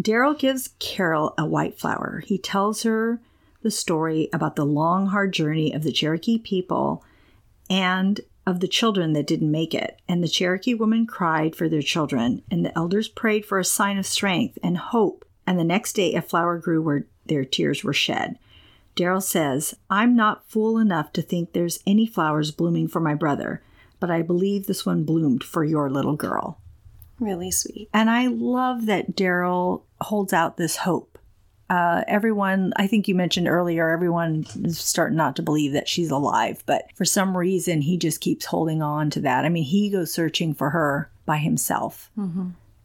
Daryl 0.00 0.38
gives 0.38 0.74
Carol 0.78 1.32
a 1.38 1.46
white 1.46 1.80
flower. 1.80 2.22
He 2.26 2.36
tells 2.36 2.82
her 2.82 3.20
the 3.62 3.70
story 3.70 4.28
about 4.30 4.56
the 4.56 4.66
long, 4.66 5.06
hard 5.06 5.32
journey 5.32 5.72
of 5.72 5.82
the 5.82 5.92
Cherokee 5.92 6.38
people 6.38 7.02
and 7.70 8.20
of 8.46 8.60
the 8.60 8.68
children 8.68 9.14
that 9.14 9.26
didn't 9.26 9.50
make 9.50 9.72
it. 9.72 9.98
And 10.06 10.22
the 10.22 10.28
Cherokee 10.28 10.74
women 10.74 11.06
cried 11.06 11.56
for 11.56 11.70
their 11.70 11.80
children, 11.80 12.42
and 12.50 12.66
the 12.66 12.76
elders 12.76 13.08
prayed 13.08 13.46
for 13.46 13.58
a 13.58 13.64
sign 13.64 13.96
of 13.96 14.04
strength 14.04 14.58
and 14.62 14.76
hope. 14.76 15.24
And 15.50 15.58
the 15.58 15.64
next 15.64 15.94
day, 15.94 16.14
a 16.14 16.22
flower 16.22 16.58
grew 16.58 16.80
where 16.80 17.06
their 17.26 17.44
tears 17.44 17.82
were 17.82 17.92
shed. 17.92 18.38
Daryl 18.94 19.20
says, 19.20 19.74
I'm 19.90 20.14
not 20.14 20.48
fool 20.48 20.78
enough 20.78 21.12
to 21.14 21.22
think 21.22 21.54
there's 21.54 21.80
any 21.84 22.06
flowers 22.06 22.52
blooming 22.52 22.86
for 22.86 23.00
my 23.00 23.16
brother, 23.16 23.60
but 23.98 24.12
I 24.12 24.22
believe 24.22 24.66
this 24.68 24.86
one 24.86 25.02
bloomed 25.02 25.42
for 25.42 25.64
your 25.64 25.90
little 25.90 26.14
girl. 26.14 26.60
really 27.18 27.50
sweet. 27.50 27.88
And 27.92 28.08
I 28.08 28.28
love 28.28 28.86
that 28.86 29.16
Daryl 29.16 29.82
holds 30.00 30.32
out 30.32 30.56
this 30.56 30.76
hope. 30.76 31.18
Uh, 31.68 32.04
everyone, 32.06 32.72
I 32.76 32.86
think 32.86 33.08
you 33.08 33.16
mentioned 33.16 33.48
earlier, 33.48 33.90
everyone 33.90 34.46
is 34.62 34.78
starting 34.78 35.16
not 35.16 35.34
to 35.34 35.42
believe 35.42 35.72
that 35.72 35.88
she's 35.88 36.12
alive, 36.12 36.62
but 36.64 36.84
for 36.94 37.04
some 37.04 37.36
reason, 37.36 37.82
he 37.82 37.96
just 37.96 38.20
keeps 38.20 38.44
holding 38.44 38.82
on 38.82 39.10
to 39.10 39.20
that. 39.22 39.44
I 39.44 39.48
mean, 39.48 39.64
he 39.64 39.90
goes 39.90 40.12
searching 40.12 40.54
for 40.54 40.70
her 40.70 41.10
by 41.26 41.38
himself. 41.38 42.08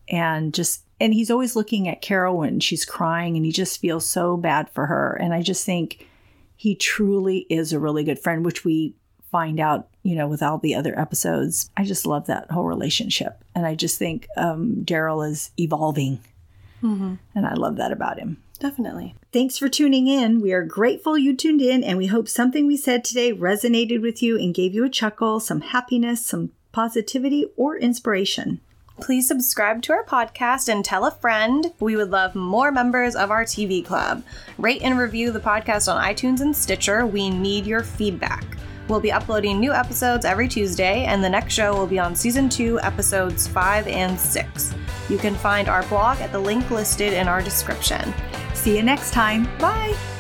And 0.08 0.54
just, 0.54 0.84
and 1.00 1.14
he's 1.14 1.32
always 1.32 1.56
looking 1.56 1.88
at 1.88 2.02
Carol 2.02 2.38
when 2.38 2.60
she's 2.60 2.86
crying, 2.86 3.36
and 3.36 3.46
he 3.46 3.52
just 3.52 3.80
feels 3.80 4.06
so 4.06 4.38
bad 4.38 4.70
for 4.70 4.86
her. 4.86 5.18
And 5.20 5.34
I 5.34 5.42
just 5.42 5.66
think 5.66 6.08
he 6.56 6.76
truly 6.76 7.46
is 7.50 7.74
a 7.74 7.80
really 7.80 8.04
good 8.04 8.20
friend, 8.20 8.46
which 8.46 8.64
we 8.64 8.94
find 9.32 9.60
out, 9.60 9.90
you 10.04 10.16
know, 10.16 10.28
with 10.28 10.42
all 10.42 10.58
the 10.58 10.76
other 10.76 10.98
episodes. 10.98 11.70
I 11.76 11.84
just 11.84 12.06
love 12.06 12.28
that 12.28 12.50
whole 12.52 12.66
relationship. 12.66 13.44
And 13.54 13.66
I 13.66 13.76
just 13.76 14.00
think 14.00 14.28
um, 14.38 14.84
Daryl 14.86 15.30
is 15.30 15.52
evolving. 15.60 16.20
And 17.34 17.48
I 17.48 17.56
love 17.56 17.78
that 17.78 17.92
about 17.92 18.20
him. 18.20 18.38
Definitely. 18.60 19.16
Thanks 19.34 19.58
for 19.58 19.68
tuning 19.68 20.08
in. 20.08 20.40
We 20.40 20.54
are 20.54 20.64
grateful 20.64 21.18
you 21.18 21.36
tuned 21.36 21.62
in, 21.62 21.84
and 21.84 21.98
we 21.98 22.06
hope 22.06 22.30
something 22.30 22.68
we 22.68 22.78
said 22.78 23.04
today 23.04 23.34
resonated 23.34 24.02
with 24.02 24.22
you 24.24 24.38
and 24.38 24.54
gave 24.54 24.74
you 24.74 24.86
a 24.86 24.90
chuckle, 24.90 25.40
some 25.40 25.62
happiness, 25.62 26.26
some 26.26 26.52
positivity, 26.72 27.48
or 27.58 27.76
inspiration. 27.76 28.62
Please 29.02 29.28
subscribe 29.28 29.82
to 29.84 29.94
our 29.94 30.06
podcast 30.06 30.70
and 30.70 30.84
tell 30.84 31.06
a 31.06 31.12
friend. 31.12 31.74
We 31.80 31.96
would 31.96 32.12
love 32.12 32.34
more 32.34 32.72
members 32.72 33.16
of 33.16 33.30
our 33.30 33.44
TV 33.44 33.86
club. 33.86 34.24
Rate 34.58 34.82
and 34.82 34.98
review 34.98 35.32
the 35.32 35.40
podcast 35.40 35.94
on 35.94 36.02
iTunes 36.02 36.42
and 36.42 36.56
Stitcher. 36.56 37.06
We 37.06 37.30
need 37.30 37.66
your 37.66 37.84
feedback. 37.84 38.46
We'll 38.88 39.00
be 39.00 39.12
uploading 39.12 39.60
new 39.60 39.74
episodes 39.74 40.26
every 40.26 40.48
Tuesday, 40.48 41.06
and 41.06 41.24
the 41.24 41.30
next 41.30 41.54
show 41.54 41.76
will 41.76 41.88
be 41.88 42.00
on 42.00 42.16
season 42.16 42.50
two, 42.50 42.80
episodes 42.82 43.48
five 43.48 43.88
and 43.88 44.18
six. 44.20 44.74
You 45.10 45.18
can 45.18 45.36
find 45.36 45.68
our 45.68 45.84
blog 45.88 46.20
at 46.20 46.32
the 46.32 46.40
link 46.40 46.70
listed 46.72 47.14
in 47.14 47.28
our 47.28 47.42
description. 47.42 48.14
See 48.54 48.76
you 48.76 48.84
next 48.84 49.12
time. 49.12 49.46
Bye! 49.58 50.15